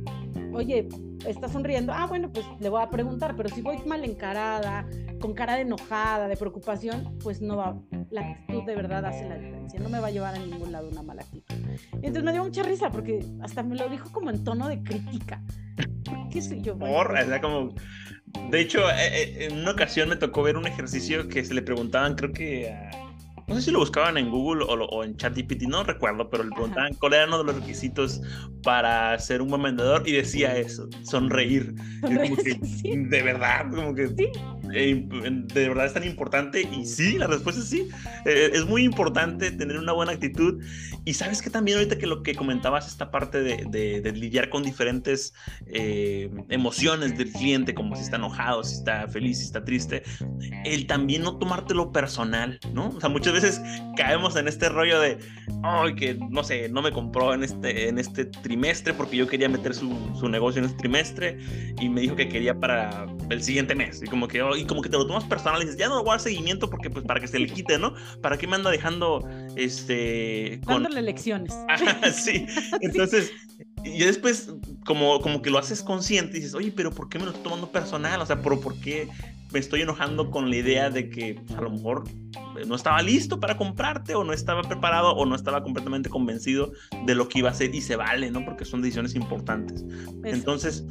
[0.52, 0.88] oye,
[1.26, 4.86] está sonriendo, ah, bueno, pues le voy a preguntar, pero si voy mal encarada,
[5.20, 7.80] con cara de enojada, de preocupación, pues no va,
[8.10, 10.88] la actitud de verdad hace la diferencia, no me va a llevar a ningún lado
[10.88, 11.56] una mala actitud.
[11.94, 14.82] Y entonces me dio mucha risa porque hasta me lo dijo como en tono de
[14.82, 15.42] crítica.
[16.30, 16.78] ¿Qué soy yo?
[16.78, 17.74] Porra, como...
[18.50, 21.62] De hecho, eh, eh, en una ocasión me tocó ver un ejercicio que se le
[21.62, 23.03] preguntaban, creo que a
[23.46, 26.94] no sé si lo buscaban en Google o, en ChatGPT, no recuerdo, pero le preguntaban
[26.94, 28.20] cuál era uno de los requisitos
[28.62, 31.74] para ser un buen vendedor y decía eso, sonreír.
[32.04, 34.14] De verdad, como que
[34.72, 37.88] eh, de verdad es tan importante y sí, la respuesta es sí.
[38.24, 40.62] Eh, es muy importante tener una buena actitud
[41.04, 45.34] y sabes que también ahorita que lo que comentabas, esta parte de, lidiar con diferentes
[45.66, 50.02] eh, emociones del cliente, como si está enojado, si está feliz, si está triste,
[50.64, 52.88] el también no tomártelo personal, ¿no?
[52.88, 53.60] O sea, muchas veces
[53.96, 55.18] caemos en este rollo de,
[55.62, 59.48] ay, que no sé, no me compró en este, en este trimestre porque yo quería
[59.48, 61.38] meter su, su negocio en este trimestre
[61.80, 64.02] y me dijo que quería para el siguiente mes.
[64.02, 66.10] Y como que, y como que te lo tomas personal y dices, ya no voy
[66.10, 67.94] a dar seguimiento porque, pues, para que se le quite, ¿no?
[68.20, 70.60] ¿Para qué me anda dejando, este...
[70.64, 70.82] Con...
[70.82, 71.54] Dándole lecciones.
[72.12, 72.46] sí.
[72.80, 73.32] Entonces,
[73.84, 74.50] y después,
[74.86, 77.44] como, como que lo haces consciente y dices, oye, pero ¿por qué me lo estoy
[77.44, 78.20] tomando personal?
[78.20, 79.08] O sea, ¿por, ¿por qué
[79.54, 82.04] me estoy enojando con la idea de que pues, a lo mejor
[82.66, 86.72] no estaba listo para comprarte o no estaba preparado o no estaba completamente convencido
[87.06, 88.44] de lo que iba a hacer y se vale, ¿no?
[88.44, 89.84] Porque son decisiones importantes.
[90.24, 90.84] Entonces,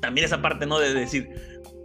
[0.00, 0.80] también esa parte, ¿no?
[0.80, 1.30] De decir,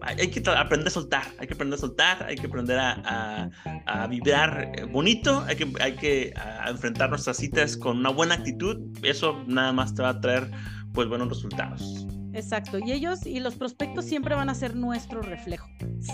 [0.02, 3.52] hay que aprender a soltar, hay que aprender a soltar, hay que aprender a,
[3.86, 6.34] a, vibrar bonito, hay que, hay que
[6.68, 10.50] enfrentar nuestras citas con una buena actitud, eso nada más te va a traer
[10.94, 12.08] pues buenos resultados.
[12.36, 15.70] Exacto, y ellos y los prospectos siempre van a ser nuestro reflejo,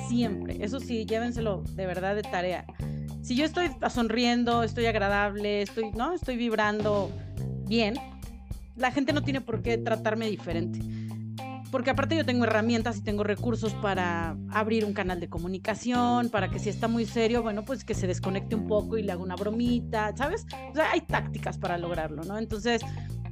[0.07, 2.65] siempre, eso sí, llévenselo de verdad de tarea.
[3.23, 6.13] Si yo estoy sonriendo, estoy agradable, estoy, ¿no?
[6.13, 7.11] Estoy vibrando
[7.67, 7.95] bien,
[8.75, 10.79] la gente no tiene por qué tratarme diferente
[11.71, 16.49] porque aparte yo tengo herramientas y tengo recursos para abrir un canal de comunicación, para
[16.49, 19.23] que si está muy serio, bueno, pues que se desconecte un poco y le haga
[19.23, 20.45] una bromita, ¿sabes?
[20.69, 22.37] O sea, hay tácticas para lograrlo, ¿no?
[22.37, 22.81] Entonces,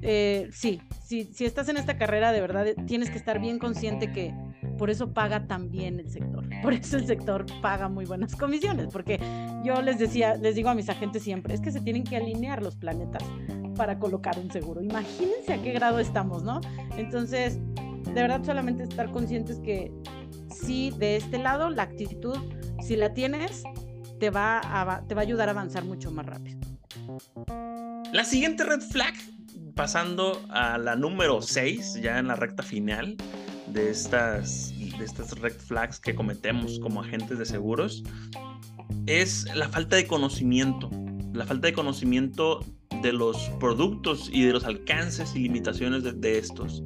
[0.01, 4.33] eh, sí, si, estás en esta carrera, de verdad tienes que estar bien consciente que
[4.77, 6.47] por eso paga tan bien el sector.
[6.61, 9.17] Por eso el sector paga muy buenas comisiones, porque
[9.63, 12.61] yo les decía, les digo a mis agentes siempre, es que se tienen que alinear
[12.61, 13.23] los planetas
[13.77, 14.81] para colocar un seguro.
[14.81, 16.59] Imagínense a qué grado estamos, ¿no?
[16.97, 17.59] Entonces,
[18.03, 19.89] de verdad solamente estar conscientes que
[20.53, 22.37] sí, de este lado, la actitud,
[22.81, 23.63] si la tienes,
[24.19, 26.59] te va te va a ayudar a avanzar mucho más rápido.
[28.11, 29.13] La siguiente red flag,
[29.75, 33.17] pasando a la número 6, ya en la recta final
[33.67, 38.03] de estas, de estas red flags que cometemos como agentes de seguros,
[39.05, 40.89] es la falta de conocimiento.
[41.33, 42.65] La falta de conocimiento
[43.01, 46.83] de los productos y de los alcances y limitaciones de estos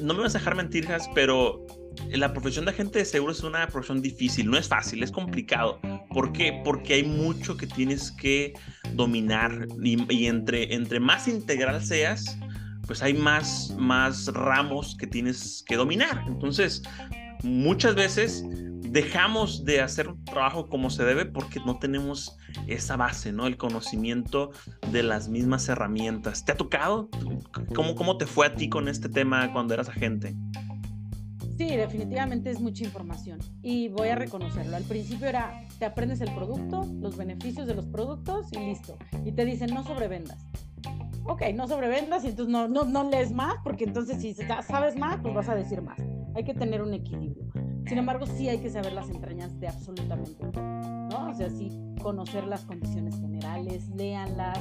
[0.00, 1.66] no me vas a dejar mentiras, pero
[2.10, 5.80] la profesión de agente de seguros es una profesión difícil, no es fácil, es complicado.
[6.10, 6.60] ¿Por qué?
[6.64, 8.54] Porque hay mucho que tienes que
[8.94, 12.36] dominar y, entre, entre más integral seas,
[12.86, 16.24] pues hay más, más ramos que tienes que dominar.
[16.26, 16.82] Entonces,
[17.44, 18.44] muchas veces
[18.90, 22.36] dejamos de hacer un trabajo como se debe porque no tenemos
[22.66, 23.46] esa base, ¿no?
[23.46, 24.50] El conocimiento
[24.90, 26.44] de las mismas herramientas.
[26.44, 27.08] ¿Te ha tocado?
[27.74, 30.34] ¿Cómo, cómo te fue a ti con este tema cuando eras agente?
[31.60, 34.78] Sí, definitivamente es mucha información y voy a reconocerlo.
[34.78, 38.96] Al principio era, te aprendes el producto, los beneficios de los productos y listo.
[39.26, 40.38] Y te dicen, no sobrevendas.
[41.26, 45.18] Ok, no sobrevendas y entonces no, no, no lees más porque entonces si sabes más,
[45.20, 45.98] pues vas a decir más.
[46.34, 47.52] Hay que tener un equilibrio.
[47.86, 51.28] Sin embargo, sí hay que saber las entrañas de absolutamente todo, ¿no?
[51.28, 51.68] O sea, sí
[52.00, 54.58] conocer las condiciones generales, léanlas,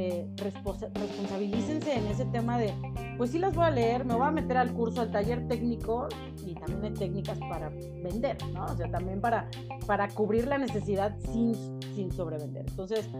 [0.00, 2.72] eh, responsabilícense en ese tema de,
[3.18, 6.08] pues sí las voy a leer, me voy a meter al curso, al taller técnico
[6.46, 8.64] y también hay técnicas para vender, ¿no?
[8.64, 9.50] O sea, también para,
[9.86, 11.54] para cubrir la necesidad sin,
[11.94, 12.64] sin sobrevender.
[12.66, 13.10] Entonces,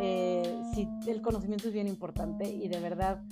[0.00, 0.42] eh,
[0.74, 3.22] sí, el conocimiento es bien importante y de verdad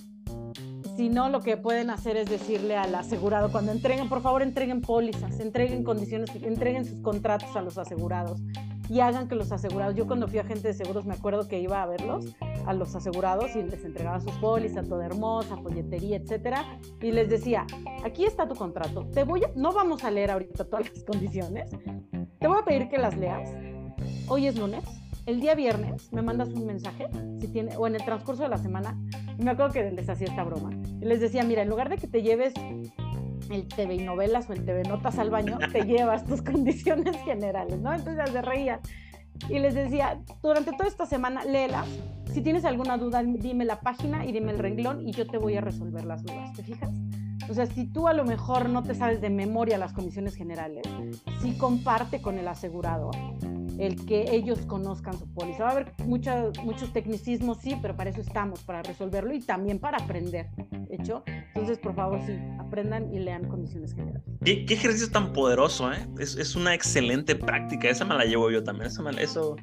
[0.97, 4.81] si no, lo que pueden hacer es decirle al asegurado, cuando entreguen, por favor, entreguen
[4.81, 8.41] pólizas, entreguen condiciones, entreguen sus contratos a los asegurados
[8.89, 11.83] y hagan que los asegurados, yo cuando fui agente de seguros me acuerdo que iba
[11.83, 12.35] a verlos,
[12.67, 17.67] a los asegurados y les entregaba sus pólizas, toda hermosa, folletería, etcétera, y les decía,
[18.05, 21.71] aquí está tu contrato, te voy a, no vamos a leer ahorita todas las condiciones,
[22.39, 23.51] te voy a pedir que las leas,
[24.29, 24.85] hoy es lunes,
[25.25, 27.09] el día viernes me mandas un mensaje,
[27.39, 28.99] si tiene, o en el transcurso de la semana,
[29.39, 30.71] y me acuerdo que les hacía esta broma.
[31.01, 32.53] Y les decía, mira, en lugar de que te lleves
[33.53, 37.79] el TV y novelas o el TV Notas al baño, te llevas tus condiciones generales,
[37.81, 37.93] ¿no?
[37.93, 38.81] Entonces se reían.
[39.49, 41.87] Y les decía, durante toda esta semana, léelas.
[42.33, 45.57] Si tienes alguna duda, dime la página y dime el renglón y yo te voy
[45.57, 46.53] a resolver las dudas.
[46.55, 46.91] ¿Te fijas?
[47.49, 50.85] O sea, si tú a lo mejor no te sabes de memoria las condiciones generales,
[51.41, 53.11] sí comparte con el asegurado
[53.79, 55.65] el que ellos conozcan su póliza.
[55.65, 59.79] Va a haber muchos muchos tecnicismos, sí, pero para eso estamos, para resolverlo y también
[59.79, 60.49] para aprender,
[60.91, 61.25] ¿hecho?
[61.27, 64.23] Entonces, por favor, sí, aprendan y lean condiciones generales.
[64.45, 66.07] ¿Qué, qué ejercicio tan poderoso, eh?
[66.19, 69.57] Es, es, una excelente práctica, esa me la llevo yo también, esa eso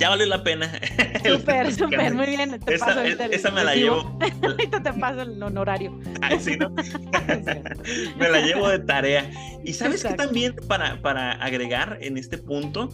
[0.00, 0.72] ya vale la pena.
[1.24, 2.58] Súper, súper, muy bien.
[2.58, 4.18] Te esa, paso esa me la llevo.
[4.42, 6.00] Ahorita te paso el honorario.
[6.22, 6.70] Ay, sí, ¿no?
[8.18, 9.30] me la llevo de tarea.
[9.62, 12.88] Y sabes que también para, para agregar en este punto,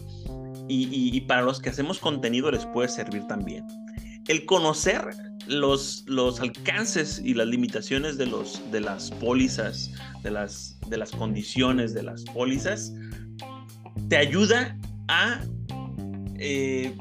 [0.67, 3.65] y, para los que hacemos contenido les puede servir también.
[4.27, 5.05] El conocer
[5.47, 9.93] los, los alcances y las limitaciones de, los, de las pólizas,
[10.23, 12.91] de las, de las condiciones de las pólizas,
[14.09, 14.77] te ayuda
[15.07, 15.39] a,
[16.37, 16.95] eh,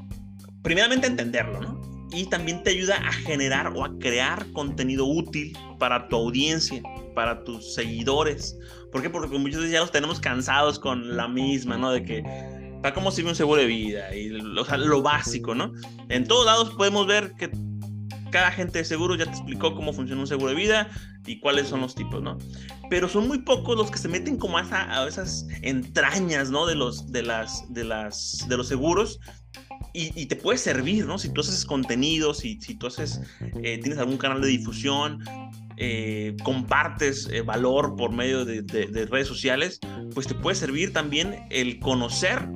[0.62, 1.80] primeramente, entenderlo, ¿no?
[2.12, 6.82] Y también te ayuda a generar o a crear contenido útil para tu audiencia,
[7.14, 8.56] para tus seguidores.
[8.92, 9.10] ¿Por qué?
[9.10, 11.90] Porque muchos de ya los tenemos cansados con la misma, ¿no?
[11.90, 12.22] De que
[12.82, 15.72] para cómo sirve un seguro de vida y o sea, lo básico, ¿no?
[16.08, 17.50] En todos lados podemos ver que
[18.30, 20.88] cada agente de seguro ya te explicó cómo funciona un seguro de vida
[21.26, 22.38] y cuáles son los tipos, ¿no?
[22.90, 26.66] Pero son muy pocos los que se meten como a, a esas entrañas, ¿no?
[26.66, 29.20] De los, de las, de las, de los seguros
[29.98, 31.18] y, te puede servir, ¿no?
[31.18, 33.20] Si tú haces contenido, si, si tú haces,
[33.62, 35.24] eh, tienes algún canal de difusión,
[35.78, 38.62] eh, compartes eh, valor por medio de,
[39.10, 39.80] redes sociales,
[40.14, 42.46] pues te puede servir también el conocer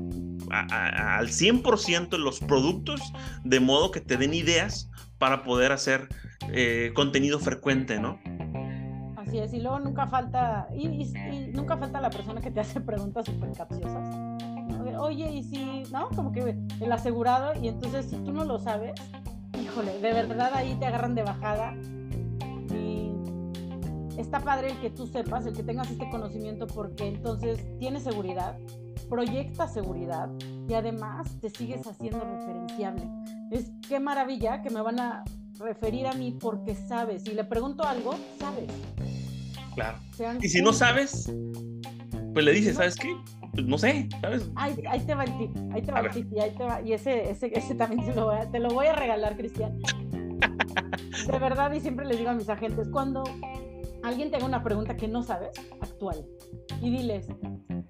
[0.51, 3.01] al 100% los productos
[3.45, 4.90] de modo que te den ideas
[5.21, 6.09] para poder hacer
[6.49, 8.19] eh, contenido frecuente, ¿no?
[9.17, 11.13] Así es, y luego nunca falta, y,
[11.53, 14.09] nunca falta la persona que te hace preguntas súper capciosas.
[14.99, 16.09] Oye, y si, ¿no?
[16.09, 18.95] Como que el asegurado, y entonces si tú no lo sabes,
[19.63, 21.75] híjole, de verdad ahí te agarran de bajada.
[22.75, 23.13] Y
[24.17, 28.59] está padre el que tú sepas, el que tengas este conocimiento, porque entonces tienes seguridad,
[29.11, 30.31] proyecta seguridad
[30.69, 33.03] y además te sigues haciendo referenciable.
[33.51, 35.25] Es qué maravilla que me van a
[35.59, 37.25] referir a mí porque sabes.
[37.25, 38.71] Si le pregunto algo, sabes.
[39.75, 39.99] Claro.
[40.41, 41.33] y si no sabes,
[42.33, 43.15] pues le dices, ¿sabes qué?
[43.53, 44.49] Pues no sé, ¿sabes?
[44.57, 44.75] Ahí,
[45.07, 47.31] te va el tip, ahí te va el tip, y, ahí te va, y ese,
[47.31, 49.79] ese, ese también te lo, voy a, te lo voy a regalar, Cristian.
[51.27, 53.25] De verdad, y siempre les digo a mis agentes, cuando
[54.03, 55.51] alguien tenga una pregunta que no sabes,
[55.81, 56.25] actual,
[56.81, 57.27] y diles,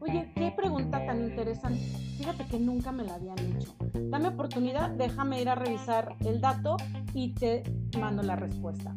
[0.00, 1.80] oye, qué pregunta tan interesante,
[2.18, 3.74] fíjate que nunca me la habían hecho.
[3.94, 6.76] Dame oportunidad, déjame ir a revisar el dato
[7.14, 7.62] y te
[7.98, 8.94] mando la respuesta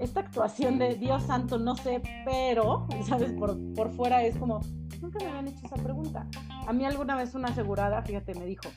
[0.00, 3.32] esta actuación de Dios santo, no sé, pero, ¿sabes?
[3.32, 4.60] Por, por fuera es como,
[5.00, 6.26] nunca me habían hecho esa pregunta.
[6.66, 8.68] A mí alguna vez una asegurada, fíjate, me dijo,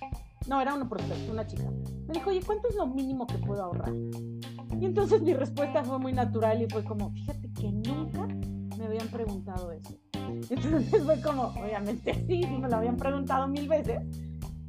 [0.47, 1.71] no, era una prospecto, una chica,
[2.07, 3.93] me dijo, oye, ¿cuánto es lo mínimo que puedo ahorrar?
[4.79, 8.27] Y entonces mi respuesta fue muy natural y fue como, fíjate que nunca
[8.77, 9.97] me habían preguntado eso.
[10.55, 13.99] Entonces fue como, obviamente sí, me lo habían preguntado mil veces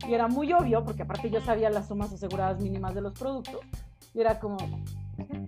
[0.07, 3.61] y era muy obvio porque aparte yo sabía las sumas aseguradas mínimas de los productos
[4.14, 4.59] y era como,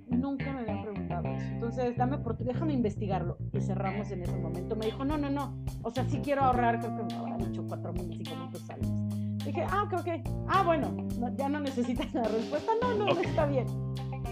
[0.08, 1.46] nunca me habían preguntado eso.
[1.46, 3.38] Entonces, dame por déjame investigarlo.
[3.52, 4.74] Y cerramos en ese momento.
[4.76, 5.56] Me dijo, no, no, no.
[5.82, 9.44] O sea, sí quiero ahorrar, creo que me habrá dicho 4 mil, 5 mil pesos.
[9.44, 10.08] Dije, ah, ok, ok.
[10.48, 10.96] Ah, bueno,
[11.36, 12.72] ya no necesitas la respuesta.
[12.82, 13.66] No, no, no está bien.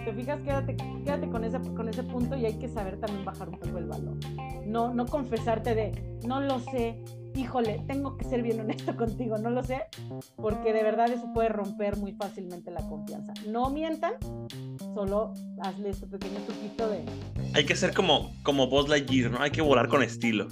[0.05, 3.49] Te fijas, quédate, quédate con, ese, con ese punto y hay que saber también bajar
[3.49, 4.17] un poco el valor.
[4.67, 7.03] No, no confesarte de, no lo sé,
[7.37, 9.83] híjole, tengo que ser bien honesto contigo, no lo sé,
[10.37, 13.33] porque de verdad eso puede romper muy fácilmente la confianza.
[13.49, 14.15] No mientan,
[14.95, 17.05] solo hazle este pequeño truquito de...
[17.55, 19.41] Hay que ser como, como Buzz Lightyear, ¿no?
[19.41, 20.49] Hay que volar con estilo.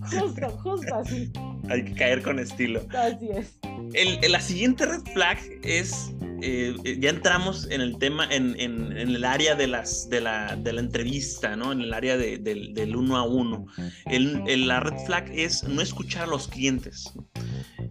[0.00, 1.32] justo, justo así.
[1.70, 2.82] Hay que caer con estilo.
[2.94, 3.58] Así es.
[3.94, 6.12] El, la siguiente red flag es
[6.44, 10.72] eh, ya entramos en el tema, en, en, el área de, las, de, la, de
[10.72, 11.72] la entrevista, ¿no?
[11.72, 13.66] En el área de, del uno a uno.
[14.06, 17.12] El, la red flag es no escuchar a los clientes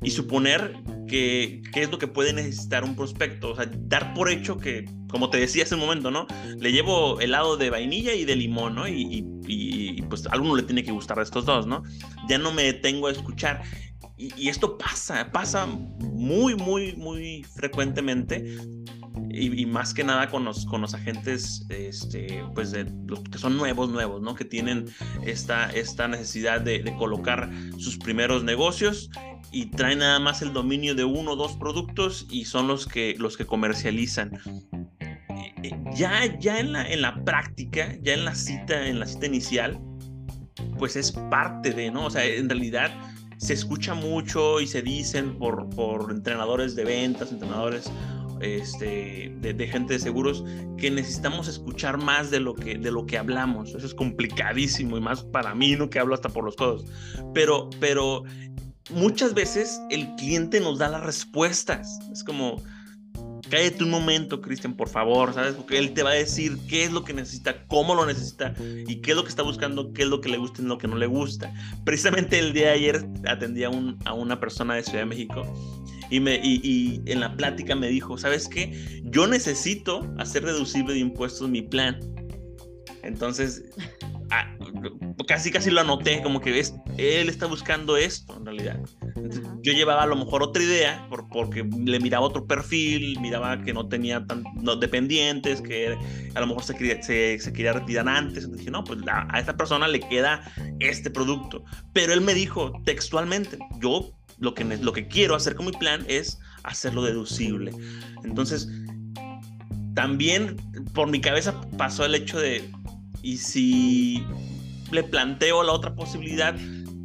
[0.01, 0.75] y suponer
[1.07, 3.51] que, qué es lo que puede necesitar un prospecto.
[3.51, 6.27] O sea, dar por hecho que, como te decía hace un momento, ¿no?
[6.59, 8.87] Le llevo helado de vainilla y de limón, ¿no?
[8.87, 11.83] Y, y, y pues a alguno le tiene que gustar de estos dos, ¿no?
[12.29, 13.63] Ya no me detengo a escuchar
[14.37, 18.57] y, esto pasa, pasa muy, muy, muy frecuentemente.
[19.29, 24.21] Y, más que nada con los, con los agentes, este, pues que son nuevos, nuevos,
[24.21, 24.35] ¿no?
[24.35, 24.85] Que tienen
[25.23, 29.09] esta, esta necesidad de, colocar sus primeros negocios
[29.51, 33.15] y traen nada más el dominio de uno o dos productos y son los que,
[33.17, 34.39] los que comercializan.
[35.95, 39.79] Ya, ya en, la, en la práctica, ya en la cita, en la cita inicial,
[40.77, 42.05] pues es parte de, ¿no?
[42.05, 42.91] O sea, en realidad
[43.43, 47.91] se escucha mucho y se dicen por, por entrenadores de ventas, entrenadores
[48.39, 50.45] este, de, gente de seguros,
[50.77, 53.75] que necesitamos escuchar más de lo, que, de lo que hablamos.
[53.75, 55.89] Eso es complicadísimo y más para mí, ¿no?
[55.89, 56.85] Que hablo hasta por los codos.
[57.33, 58.23] Pero, pero
[58.91, 61.99] muchas veces el cliente nos da las respuestas.
[62.13, 62.63] Es como,
[63.53, 65.53] cállate un momento, Cristian, por favor, ¿sabes?
[65.53, 68.55] Porque él te va a decir qué es lo que necesita, cómo lo necesita
[68.87, 70.79] y qué es lo que está buscando, qué es lo que le gusta y lo
[70.79, 71.53] que no le gusta.
[71.85, 75.45] Precisamente el día de ayer atendí a, un, a una persona de Ciudad de México
[76.09, 79.01] y, me, y, en la plática me dijo, ¿sabes qué?
[79.03, 81.99] Yo necesito hacer reducible de impuestos mi plan.
[83.03, 83.63] Entonces,
[84.31, 84.57] ah,
[85.27, 88.79] casi casi lo anoté, como que es, él está buscando esto en realidad.
[89.61, 93.73] yo llevaba a lo mejor otra idea, por, porque le miraba otro perfil, miraba que
[93.73, 94.43] no tenía tan
[94.79, 95.97] dependientes, que
[96.33, 98.43] a lo mejor se quería, se, quería retirar antes.
[98.45, 101.63] Entonces dije, no, pues a, esta persona le queda este producto.
[101.93, 106.05] Pero él me dijo textualmente, yo lo que, lo que quiero hacer con mi plan
[106.07, 107.73] es hacerlo deducible.
[108.23, 108.69] Entonces,
[109.93, 110.57] también
[110.93, 112.69] por mi cabeza pasó el hecho de,
[113.23, 114.23] y si
[114.91, 116.55] le planteo la otra posibilidad,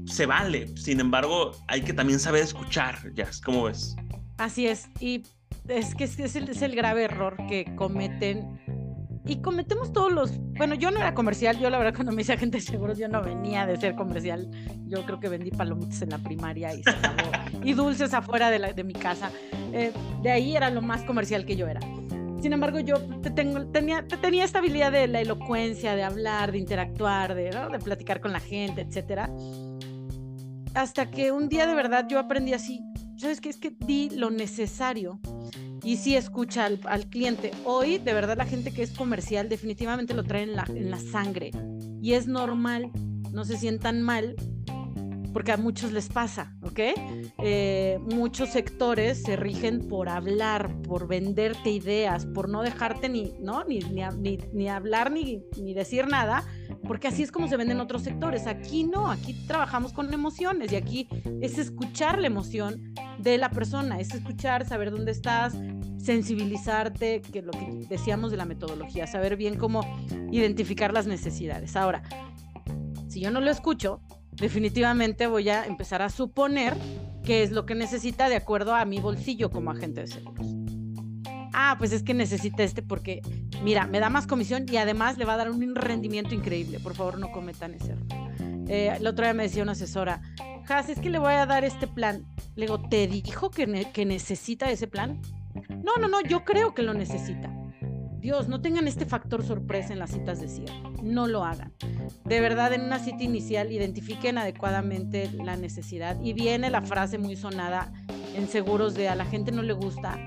[0.06, 0.66] se vale.
[0.76, 3.96] Sin embargo, hay que también saber escuchar, ya, ¿cómo ves?
[4.36, 5.22] Así es, y
[5.68, 8.60] es que es el, es el grave error que cometen.
[9.26, 12.32] Y cometemos todos los, bueno, yo no era comercial, yo la verdad cuando me hice
[12.32, 14.50] agente de seguros yo no venía de ser comercial,
[14.86, 17.30] yo creo que vendí palomitas en la primaria y se acabó,
[17.62, 19.30] y dulces afuera de, la, de mi casa,
[19.74, 19.92] eh,
[20.22, 21.80] de ahí era lo más comercial que yo era.
[22.41, 23.01] Sin embargo, yo
[23.34, 27.51] tengo, tenía, tenía esta habilidad de la elocuencia, de hablar, de interactuar, de,
[27.82, 29.30] platicar con la gente, etcétera.
[30.74, 32.80] Hasta que un día de verdad yo aprendí así,
[33.16, 33.49] ¿sabes qué?
[33.49, 35.18] Es que di lo necesario
[35.82, 37.51] y sí escucha al, cliente.
[37.64, 41.51] Hoy, de verdad, la gente que es comercial definitivamente lo trae en la sangre
[42.01, 42.93] y es normal,
[43.32, 44.36] no se sientan mal
[45.32, 46.80] porque a muchos les pasa, ¿ok?
[47.38, 53.64] Eh, muchos sectores se rigen por hablar, por venderte ideas, por no dejarte ni, ¿no?
[53.64, 56.44] ni, ni, hablar ni, ni decir nada,
[56.86, 58.46] porque así es como se venden otros sectores.
[58.46, 61.08] Aquí no, aquí trabajamos con emociones y aquí
[61.40, 65.54] es escuchar la emoción de la persona, es escuchar, saber dónde estás,
[65.98, 69.80] sensibilizarte, que lo que decíamos de la metodología, saber bien cómo
[70.30, 71.76] identificar las necesidades.
[71.76, 72.02] Ahora,
[73.08, 74.00] si yo no lo escucho,
[74.41, 76.76] definitivamente voy a empezar a suponer
[77.24, 80.47] qué es lo que necesita de acuerdo a mi bolsillo como agente de seguros.
[81.53, 83.20] Ah, pues es que necesita este porque,
[83.64, 86.78] mira, me da más comisión y además le va a dar un rendimiento increíble.
[86.78, 88.07] Por favor, no cometan ese error.
[88.68, 90.22] Eh, el otro día me decía una asesora,
[90.68, 92.26] Has, es que le voy a dar este plan.
[92.55, 93.66] Le digo, ¿te dijo que
[94.05, 95.20] necesita ese plan?
[95.82, 97.51] No, no, no, yo creo que lo necesita.
[98.20, 100.74] Dios, no tengan este factor sorpresa en las citas de cierre.
[101.02, 101.72] No lo hagan.
[102.24, 106.20] De verdad, en una cita inicial, identifiquen adecuadamente la necesidad.
[106.20, 107.92] Y viene la frase muy sonada
[108.34, 110.18] en seguros de a la gente no le gusta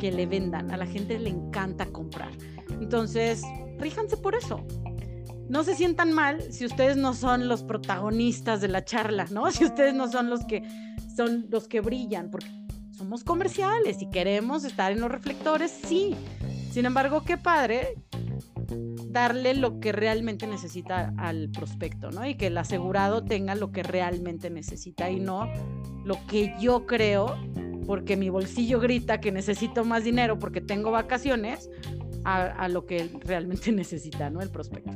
[0.00, 2.30] que le vendan, a la gente le encanta comprar.
[2.80, 3.42] Entonces,
[3.78, 4.66] ríjanse por eso.
[5.48, 9.50] No se sientan mal si ustedes no son los protagonistas de la charla, ¿no?
[9.52, 10.62] Si ustedes no son los que
[11.16, 12.50] son los que brillan, porque
[12.90, 16.14] somos comerciales y queremos estar en los reflectores, sí,
[16.76, 17.94] sin embargo, qué padre
[19.08, 22.28] darle lo que realmente necesita al prospecto, ¿no?
[22.28, 25.50] Y que el asegurado tenga lo que realmente necesita y no
[26.04, 27.34] lo que yo creo,
[27.86, 31.70] porque mi bolsillo grita que necesito más dinero porque tengo vacaciones,
[32.24, 34.42] a, lo que realmente necesita, ¿no?
[34.42, 34.90] El prospecto.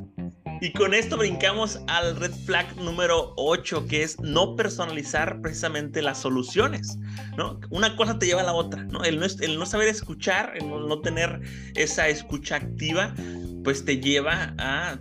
[0.61, 6.19] Y con esto brincamos al red flag número 8, que es no personalizar precisamente las
[6.19, 6.99] soluciones,
[7.35, 7.59] ¿no?
[7.71, 9.03] Una cosa te lleva a la otra, ¿no?
[9.03, 9.25] El no,
[9.57, 11.41] no saber escuchar, el no, tener
[11.73, 13.15] esa escucha activa,
[13.63, 14.99] pues te lleva a,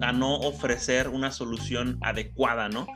[0.00, 2.86] a no ofrecer una solución adecuada, ¿no?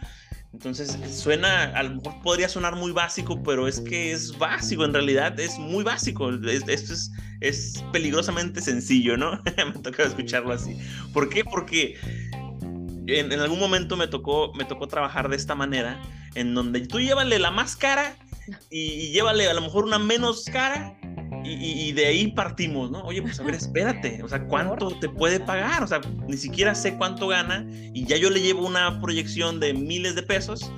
[0.56, 4.94] Entonces suena, a lo mejor podría sonar muy básico, pero es que es básico, en
[4.94, 6.30] realidad es muy básico.
[6.30, 9.42] Esto es, es peligrosamente sencillo, ¿no?
[9.58, 10.78] me tocó escucharlo así.
[11.12, 11.44] ¿Por qué?
[11.44, 11.98] Porque
[13.06, 16.00] en, algún momento me tocó, me tocó trabajar de esta manera,
[16.34, 18.16] en donde tú llévale la más cara
[18.70, 20.95] y, y llévale a lo mejor una menos cara
[21.46, 23.02] y, de ahí partimos, ¿no?
[23.02, 25.82] Oye, pues a ver, espérate, o sea, ¿cuánto te puede pagar?
[25.82, 29.74] O sea, ni siquiera sé cuánto gana y ya yo le llevo una proyección de
[29.74, 30.70] miles de pesos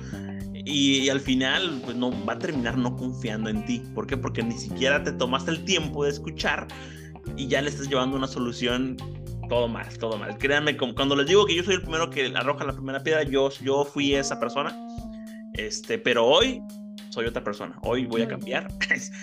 [0.53, 3.81] y, al final, pues no, va a terminar no confiando en ti.
[3.95, 4.17] ¿Por qué?
[4.17, 6.67] Porque ni siquiera te tomaste el tiempo de escuchar
[7.35, 8.97] y ya le estás llevando una solución
[9.49, 10.37] todo mal, todo mal.
[10.37, 13.49] Créanme, cuando les digo que yo soy el primero que arroja la primera piedra, yo,
[13.61, 14.75] yo fui esa persona.
[15.53, 16.61] Este, pero hoy
[17.09, 17.77] soy otra persona.
[17.81, 18.71] Hoy voy a cambiar.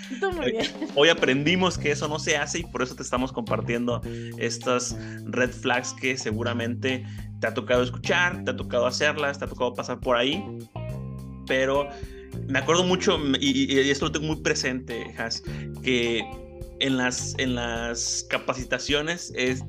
[0.95, 4.01] Hoy aprendimos que eso no se hace y por eso te estamos compartiendo
[4.39, 7.05] estas red flags que seguramente
[7.41, 10.43] te ha tocado escuchar, te ha tocado hacerlas, te ha tocado pasar por ahí.
[11.47, 11.89] Pero
[12.49, 15.43] me acuerdo mucho, y, esto lo tengo muy presente, Has,
[15.83, 16.25] que
[16.81, 19.63] en las, en las capacitaciones es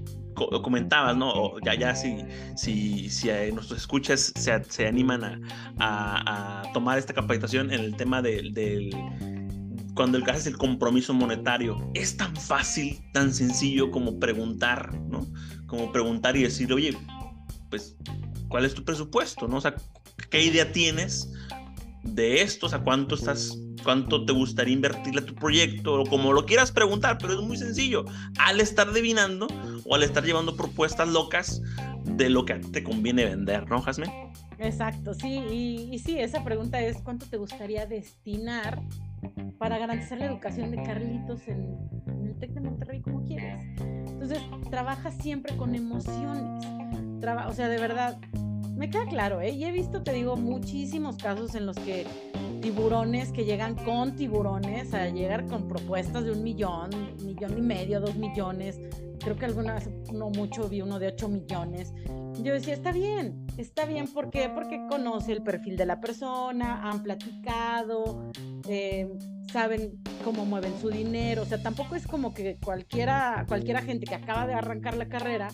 [0.64, 1.30] comentabas, ¿no?
[1.30, 2.18] O ya, ya, si,
[2.56, 5.42] si, si nuestros escuchas se, se animan a,
[5.80, 8.92] a, tomar esta capacitación en el tema del, del
[9.96, 15.26] cuando el caso es el compromiso monetario, es tan fácil, tan sencillo como preguntar, ¿no?
[15.66, 16.96] Como preguntar y decir, oye,
[17.70, 17.98] pues,
[18.48, 19.48] ¿cuál es tu presupuesto?
[19.48, 19.58] ¿No?
[19.58, 19.76] O sea,
[20.30, 21.34] ¿qué idea tienes
[22.04, 22.68] de esto?
[22.68, 23.58] O sea, ¿cuánto estás
[23.88, 27.56] cuánto te gustaría invertirle a tu proyecto o como lo quieras preguntar, pero es muy
[27.56, 28.04] sencillo.
[28.38, 29.48] Al estar adivinando
[29.86, 31.62] o al estar llevando propuestas locas
[32.04, 34.34] de lo que te conviene vender, ¿no, Jasmine?
[34.60, 38.82] Exacto, sí, y, sí, esa pregunta es cuánto te gustaría destinar
[39.58, 41.78] para garantizar la educación de Carlitos en,
[42.26, 43.64] el TEC de Monterrey como quieres.
[43.80, 46.66] Entonces, trabaja siempre con emociones.
[47.48, 48.20] o sea, de verdad,
[48.76, 49.52] me queda claro, ¿eh?
[49.52, 52.06] Y he visto, te digo, muchísimos casos en los que
[52.62, 56.90] tiburones que llegan con tiburones a llegar con propuestas de un millón,
[57.24, 58.80] millón y medio, dos millones.
[59.20, 61.94] Creo que alguna vez, no mucho, vi uno de ocho millones.
[62.42, 64.50] Yo decía, está bien, está bien, ¿por qué?
[64.54, 68.30] Porque conoce el perfil de la persona, han platicado,
[68.68, 69.10] eh,
[69.52, 74.16] saben cómo mueven su dinero, o sea, tampoco es como que cualquiera, cualquiera gente que
[74.16, 75.48] acaba de arrancar la carrera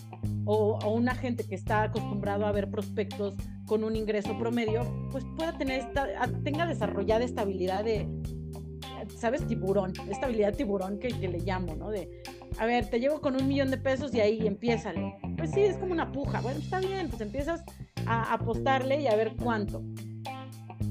[0.44, 3.34] o, o una gente que está acostumbrado a ver prospectos
[3.66, 6.06] con un ingreso promedio, pues pueda tener esta,
[6.42, 8.08] tenga desarrollada esta habilidad de
[9.18, 9.46] ¿sabes?
[9.46, 11.90] Tiburón, esta habilidad tiburón que, que le llamo, ¿no?
[11.90, 12.22] De,
[12.58, 14.92] a ver, te llevo con un millón de pesos y ahí empieza.
[15.36, 16.40] Pues sí, es como una puja.
[16.40, 17.64] Bueno, está bien, pues empiezas
[18.06, 19.82] a apostarle y a ver cuánto.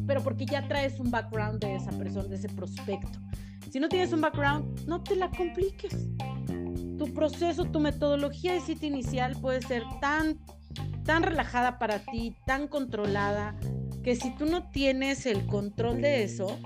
[0.05, 3.19] Pero porque ya traes un background de esa persona, de ese prospecto.
[3.71, 6.09] Si no tienes un background, no te la compliques.
[6.97, 10.37] Tu proceso, tu metodología de sitio inicial puede ser tan,
[11.05, 13.55] tan relajada para ti, tan controlada,
[14.03, 16.59] que si tú no tienes el control de eso,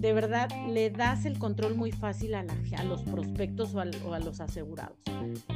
[0.00, 2.42] de verdad le das el control muy fácil a,
[2.84, 4.96] los prospectos o, a los asegurados.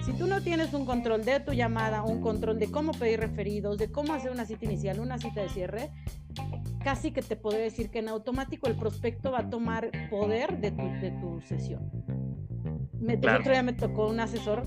[0.04, 3.78] Si tú no tienes un control de tu llamada, un control de cómo pedir referidos,
[3.78, 5.90] de cómo hacer una cita inicial, una cita de cierre,
[6.84, 10.70] casi que te puedo decir que en automático el prospecto va a tomar poder de
[10.72, 11.90] tu, de tu sesión.
[13.00, 14.64] Me, El otro día me tocó un asesor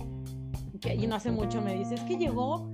[0.82, 2.70] que y no hace mucho me dice, es que llegó,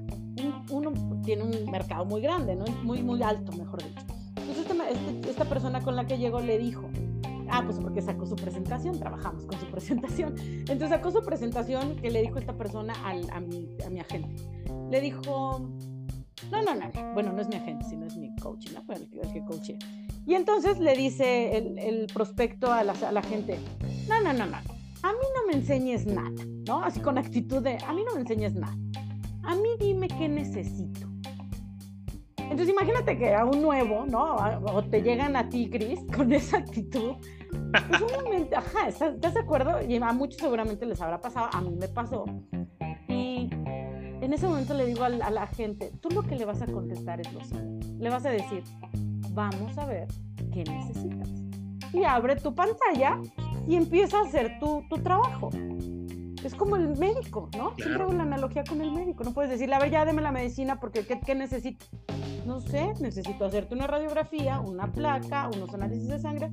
[0.70, 0.92] uno
[1.24, 2.66] tiene un mercado muy grande, ¿no?
[2.84, 4.14] muy, muy alto, mejor dicho
[4.90, 6.90] este, esta persona con la que llegó le dijo,
[7.50, 10.36] ah, pues porque sacó su presentación, trabajamos con su presentación.
[10.38, 14.36] Entonces sacó su presentación que le dijo esta persona al, a, mi, a mi agente.
[14.90, 15.60] Le dijo,
[16.52, 18.84] no, no, no, bueno, no es mi agente, sino es mi coach, ¿no?
[18.94, 19.78] El, el que coaché.
[20.26, 23.60] Y entonces le dice el, el prospecto a la, a la, gente,
[24.08, 26.32] no, no, no, no, a mí no me enseñes nada,
[26.66, 26.82] ¿no?
[26.82, 28.78] Así con actitud de, a mí no me enseñes nada.
[29.44, 31.08] A mí dime qué necesito.
[32.38, 34.36] Entonces imagínate que a un nuevo, ¿no?
[34.74, 37.16] O te llegan a ti, Cris, con esa actitud.
[37.90, 39.82] Pues un ajá, ¿estás de acuerdo?
[39.82, 42.26] Y a muchos seguramente les habrá pasado, a mí me pasó.
[43.08, 43.50] Y
[44.22, 46.62] en ese momento le digo a la, a la gente, tú lo que le vas
[46.62, 47.88] a contestar es lo siguiente.
[48.00, 48.64] Le vas a decir,
[49.32, 50.08] vamos a ver
[50.52, 51.30] qué necesitas.
[51.94, 53.20] Y abre tu pantalla
[53.68, 55.50] y empieza a hacer tu, tu trabajo.
[56.44, 57.74] Es como el médico, ¿no?
[57.76, 59.24] Siempre hago la analogía con el médico.
[59.24, 61.86] No puedes decirle, a ver, ya deme la medicina porque ¿qué, qué necesito?
[62.46, 66.52] No sé, necesito hacerte una radiografía, una placa, unos análisis de sangre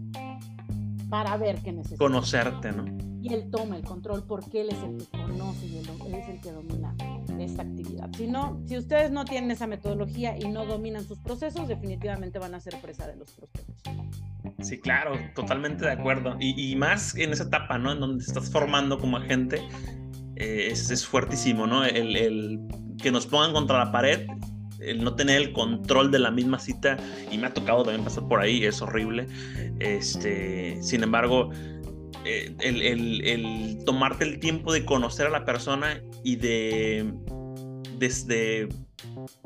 [1.09, 1.99] para ver qué necesitas.
[1.99, 2.84] Conocerte, ¿no?
[3.22, 6.41] Y él toma el control porque él es el que conoce y él, es el
[6.41, 6.95] que domina
[7.38, 8.11] esta actividad.
[8.16, 12.55] Si no, si ustedes no tienen esa metodología y no dominan sus procesos, definitivamente van
[12.55, 13.76] a ser presa de los prospectos.
[14.62, 16.36] Sí, claro, totalmente de acuerdo.
[16.38, 17.93] Y, más en esa etapa, ¿no?
[17.93, 19.62] En donde estás formando como agente,
[20.36, 21.84] eh, es, es, fuertísimo, ¿no?
[21.84, 22.61] El, el,
[23.03, 24.26] que nos pongan contra la pared,
[24.80, 26.97] el no tener el control de la misma cita,
[27.30, 29.26] y me ha tocado también pasar por ahí, es horrible.
[29.78, 31.51] Este, sin embargo,
[32.24, 37.12] eh, el, el, el, tomarte el tiempo de conocer a la persona y de,
[37.99, 38.68] desde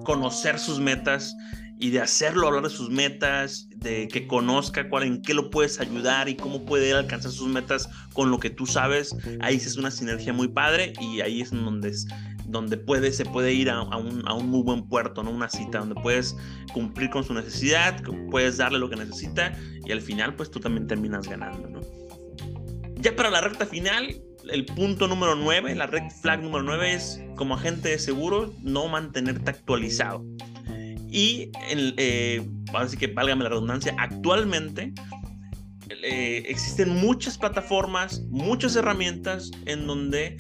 [0.05, 1.36] conocer sus metas
[1.79, 5.81] y de hacerlo hablar de sus metas, de que conozca cuál, en qué lo puedes
[5.81, 9.91] ayudar y cómo puede alcanzar sus metas con lo que tú sabes, ahí es una
[9.91, 12.07] sinergia muy padre y ahí es donde, es,
[12.47, 15.31] donde puede, se puede ir a, un, a, un, muy buen puerto, ¿no?
[15.31, 16.37] Una cita donde puedes
[16.72, 20.87] cumplir con su necesidad, puedes darle lo que necesita y al final pues tú también
[20.87, 21.81] terminas ganando, ¿no?
[22.97, 27.20] Ya para la recta final, el punto número 9, la red flag número 9 es
[27.37, 30.25] como agente de seguro no mantenerte actualizado.
[31.14, 32.44] Y eh,
[32.74, 34.92] así que válgame la redundancia, actualmente
[36.02, 40.36] eh, existen muchas plataformas, muchas herramientas en donde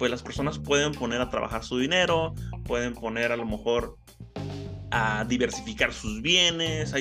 [0.00, 3.98] pues las personas pueden poner a trabajar su dinero, pueden poner a lo mejor
[4.90, 6.92] a diversificar sus bienes.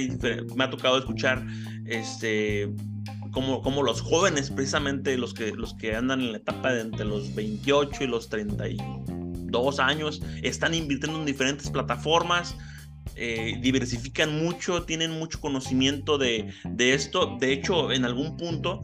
[0.55, 1.43] me ha tocado escuchar
[1.87, 2.71] este
[3.31, 7.05] como, como los jóvenes, precisamente los que, los que andan en la etapa de entre
[7.05, 12.55] los 28 y los 32 años, están invirtiendo en diferentes plataformas
[13.15, 17.37] eh, diversifican mucho, tienen mucho conocimiento de, esto.
[17.39, 18.81] De hecho, en algún punto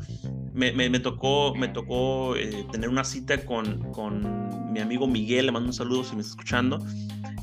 [0.53, 5.67] me, tocó, me tocó eh, tener una cita con, con, mi amigo Miguel, le mando
[5.67, 6.80] un saludo si me está escuchando,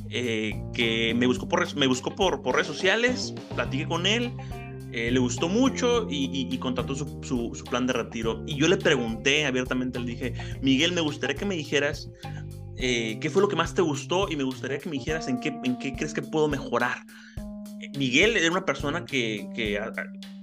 [0.09, 4.33] eh, que me buscó, por, me buscó por, por redes sociales, platiqué con él.
[4.91, 8.43] le gustó mucho y, y, su, su, su, plan de retiro.
[8.47, 12.09] Y yo le pregunté abiertamente, le dije, Miguel, me gustaría que me dijeras
[12.79, 15.41] eh, qué fue lo que más te gustó y me gustaría que me dijeras en
[15.41, 16.99] qué, en qué crees que puedo mejorar.
[17.97, 19.81] Miguel era una persona que, que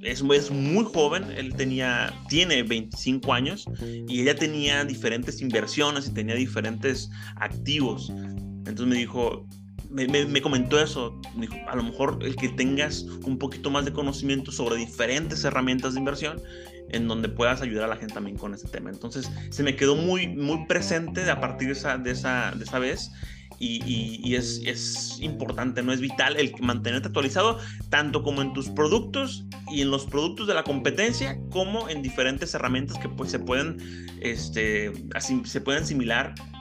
[0.02, 3.66] es, es, muy joven, él tenía, tiene 25 años
[4.08, 8.10] y ella tenía diferentes inversiones y tenía diferentes activos.
[8.10, 9.48] Entonces me dijo,
[9.90, 11.20] me, me, me, comentó eso.
[11.36, 15.44] Me dijo, a lo mejor el que tengas un poquito más de conocimiento sobre diferentes
[15.44, 16.42] herramientas de inversión
[16.90, 18.90] en donde puedas ayudar a la gente también con ese tema.
[18.90, 22.80] Entonces, se me quedó muy, muy presente a partir de esa, de esa, de esa
[22.80, 23.12] vez.
[23.58, 27.58] Y, y, es, es, importante, no es vital el mantenerte actualizado,
[27.90, 32.54] tanto como en tus productos y en los productos de la competencia, como en diferentes
[32.54, 33.78] herramientas que pues, se, pueden,
[34.20, 35.86] este, así, se pueden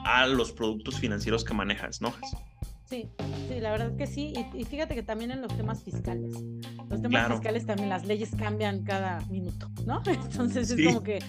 [0.05, 2.13] a los productos financieros que manejas, ¿no?
[2.85, 3.09] Sí,
[3.47, 4.33] sí, la verdad que sí.
[4.53, 6.35] Y, fíjate que también en los temas fiscales.
[6.89, 10.03] Los temas fiscales también, las leyes cambian cada minuto, ¿no?
[10.05, 11.19] Entonces es como que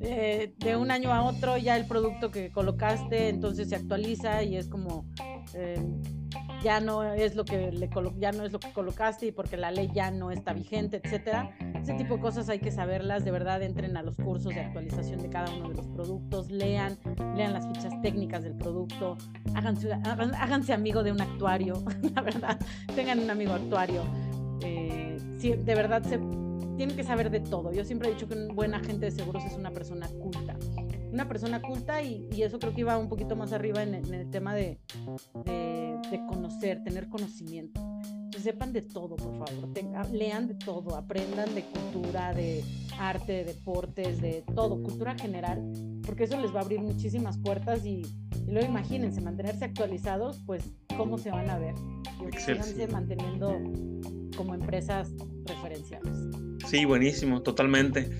[0.00, 4.56] eh, de un año a otro ya el producto que colocaste entonces se actualiza y
[4.56, 5.06] es como
[5.54, 5.80] eh,
[6.62, 9.70] ya no es lo que le ya no es lo que colocaste y porque la
[9.70, 11.56] ley ya no está vigente, etcétera.
[11.82, 15.20] Ese tipo de cosas hay que saberlas, de verdad entren a los cursos de actualización
[15.20, 16.96] de cada uno de los productos, lean,
[17.36, 19.16] lean las fichas técnicas del producto,
[19.54, 21.82] háganse, háganse amigo de un actuario,
[22.14, 22.58] la verdad,
[22.94, 24.02] tengan un amigo actuario.
[24.60, 26.18] Eh, de verdad se
[26.76, 27.72] tienen que saber de todo.
[27.72, 30.56] Yo siempre he dicho que un buen agente de seguros es una persona culta
[31.12, 34.54] una persona culta y, eso creo que iba un poquito más arriba en, el tema
[34.54, 34.78] de,
[35.44, 37.80] de, conocer, tener conocimiento.
[38.42, 42.64] Sepan de todo, por favor, lean de todo, aprendan de cultura, de
[42.98, 45.62] arte, de deportes, de todo, cultura general,
[46.04, 48.02] porque eso les va a abrir muchísimas puertas y,
[48.48, 50.64] luego imagínense, mantenerse actualizados, pues
[50.96, 51.74] cómo se van a ver.
[52.18, 53.60] Y manteniendo
[54.36, 55.10] como empresas
[55.44, 56.12] referenciales.
[56.66, 58.10] Sí, buenísimo, totalmente.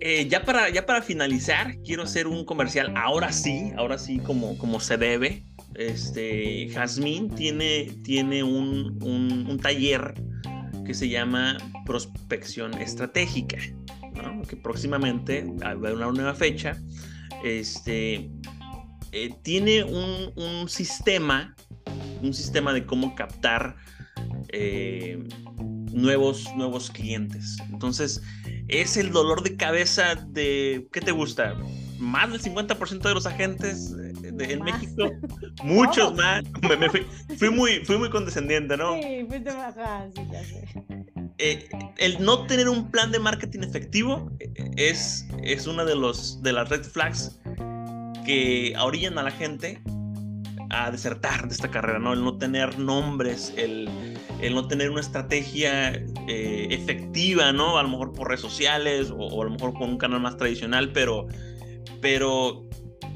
[0.00, 2.94] Eh, ya, para, ya para finalizar, quiero hacer un comercial.
[2.96, 5.44] Ahora sí, ahora sí, como, como se debe.
[5.74, 10.14] Este, Jazmín tiene, tiene un, un, taller
[10.84, 13.58] que se llama Prospección Estratégica,
[14.48, 16.76] que próximamente, a una nueva fecha,
[17.44, 18.30] este,
[19.12, 21.54] eh, tiene un, un, sistema,
[22.22, 23.76] un sistema de cómo captar
[24.48, 25.22] eh,
[25.92, 27.58] nuevos, nuevos clientes.
[27.70, 28.22] Entonces,
[28.68, 31.56] es el dolor de cabeza de, ¿qué te gusta?
[31.98, 35.10] Más del 50% de los agentes de, en México,
[35.62, 36.42] muchos más.
[36.62, 36.88] Me,
[37.36, 38.94] fui, muy, fui muy condescendiente, ¿no?
[38.94, 40.68] Sí, fuiste sí, ya sé.
[41.38, 41.68] Eh,
[41.98, 46.52] el no tener un plan de marketing efectivo eh, es, es una de, los, de
[46.52, 47.38] las red flags
[48.24, 49.80] que orillan a la gente
[50.70, 52.12] a desertar de esta carrera, ¿no?
[52.12, 53.88] El no tener nombres, el,
[54.40, 55.92] el no tener una estrategia
[56.28, 57.78] eh, efectiva, ¿no?
[57.78, 60.92] A lo mejor por redes sociales o, a lo mejor con un canal más tradicional,
[60.92, 61.26] pero,
[62.00, 62.68] pero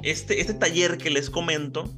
[0.03, 1.89] este, este taller que les comento,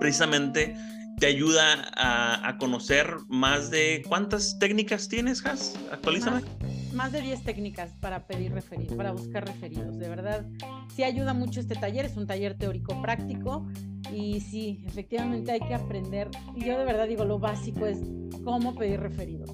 [0.00, 0.74] precisamente
[1.18, 5.74] te ayuda a, conocer más de cuántas técnicas tienes, Has.
[5.90, 6.40] Actualízame.
[6.40, 9.98] Más, más de 10 técnicas para pedir referidos, para buscar referidos.
[9.98, 10.46] De verdad,
[10.94, 12.04] sí ayuda mucho este taller.
[12.04, 13.66] Es un taller teórico práctico
[14.12, 16.28] y sí, efectivamente hay que aprender.
[16.54, 17.98] Y yo de verdad digo, lo básico es
[18.44, 19.50] cómo pedir referidos.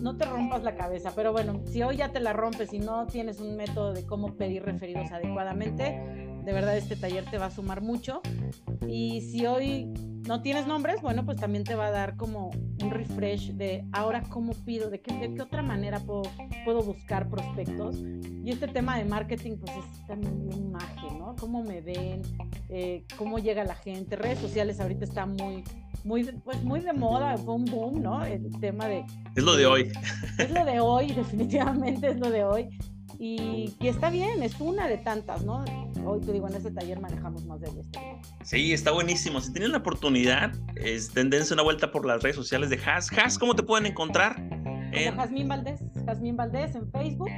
[0.00, 3.06] No te rompas la cabeza, pero bueno, si hoy ya te la rompes y no
[3.06, 6.00] tienes un método de cómo pedir referidos adecuadamente,
[6.44, 8.22] de verdad este taller te va a sumar mucho.
[8.86, 9.92] Y si hoy
[10.26, 12.50] no tienes nombres, bueno, pues también te va a dar como
[12.82, 16.22] un refresh de ahora cómo pido, de qué, de qué otra manera puedo,
[16.64, 17.96] puedo buscar prospectos.
[18.44, 21.34] Y este tema de marketing, pues es también un magia, ¿no?
[21.38, 22.22] Cómo me ven,
[22.68, 24.16] eh, cómo llega la gente.
[24.16, 25.64] Redes sociales ahorita está muy,
[26.04, 28.24] muy, pues muy de moda, boom, boom, ¿no?
[28.24, 29.04] El tema de...
[29.36, 29.92] Es lo de hoy.
[30.38, 32.68] Es lo de hoy, definitivamente es lo de hoy.
[33.22, 35.62] Y, está bien, es una de tantas, ¿no?
[36.06, 38.00] Hoy te digo, en este taller manejamos más de esto.
[38.42, 39.42] Sí, está buenísimo.
[39.42, 43.10] Si tienen la oportunidad, es, dense una vuelta por las redes sociales de Has.
[43.12, 44.36] Has, ¿cómo te pueden encontrar?
[44.92, 45.14] En...
[45.16, 47.28] Jazmín Valdés, Jazmín Valdés en Facebook,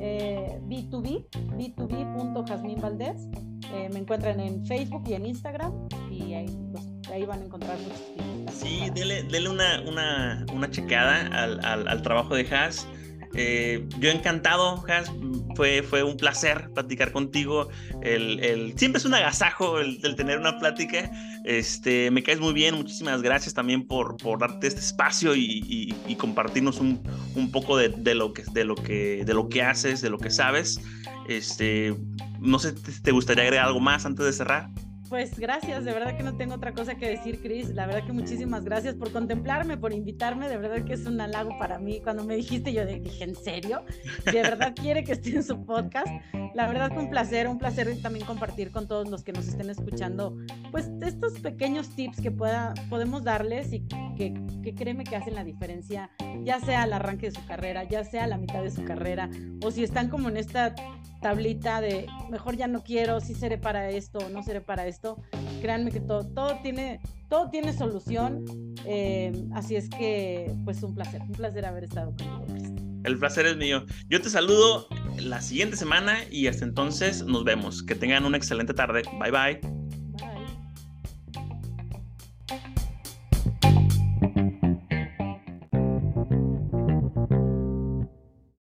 [0.00, 3.26] eh, B2B, b2b.jazmín Valdés.
[3.72, 5.72] Eh, me encuentran en Facebook y en Instagram
[6.10, 11.64] y ahí, pues, ahí van a encontrar muchos Sí, dele, una, una, una checada al,
[11.64, 12.86] al, al trabajo de Has
[13.34, 15.12] eh, yo encantado, Has,
[15.54, 17.68] fue, fue un placer platicar contigo.
[18.02, 21.10] El, siempre es un agasajo el, tener una plática.
[21.44, 26.80] Este, me caes muy bien, muchísimas gracias también por, por darte este espacio y, compartirnos
[26.80, 27.02] un,
[27.34, 30.18] un poco de, de, lo que, de, lo que, de lo que haces, de lo
[30.18, 30.80] que sabes.
[31.28, 31.94] Este,
[32.40, 34.70] no sé, ¿te gustaría agregar algo más antes de cerrar?
[35.08, 37.70] Pues gracias, de verdad que no tengo otra cosa que decir, Cris.
[37.70, 40.48] La verdad que muchísimas gracias por contemplarme, por invitarme.
[40.48, 42.00] De verdad que es un halago para mí.
[42.02, 43.84] Cuando me dijiste, yo dije, ¿en serio?
[44.24, 46.08] De verdad quiere que esté en su podcast.
[46.54, 49.70] La verdad que un placer, un placer también compartir con todos los que nos estén
[49.70, 50.36] escuchando,
[50.70, 55.44] pues estos pequeños tips que pueda, podemos darles y que, que créeme que hacen la
[55.44, 56.10] diferencia,
[56.42, 59.28] ya sea al arranque de su carrera, ya sea a la mitad de su carrera,
[59.62, 60.74] o si están como en esta
[61.20, 64.86] tablita de mejor ya no quiero, si sí seré para esto o no seré para
[64.86, 65.22] esto.
[65.60, 68.44] Créanme que todo, todo, tiene, todo tiene solución.
[68.84, 72.44] Eh, así es que, pues un placer, un placer haber estado contigo.
[73.04, 73.84] El placer es mío.
[74.08, 74.88] Yo te saludo
[75.18, 77.82] la siguiente semana y hasta entonces nos vemos.
[77.82, 79.02] Que tengan una excelente tarde.
[79.20, 79.60] Bye bye.
[82.48, 82.75] Bye.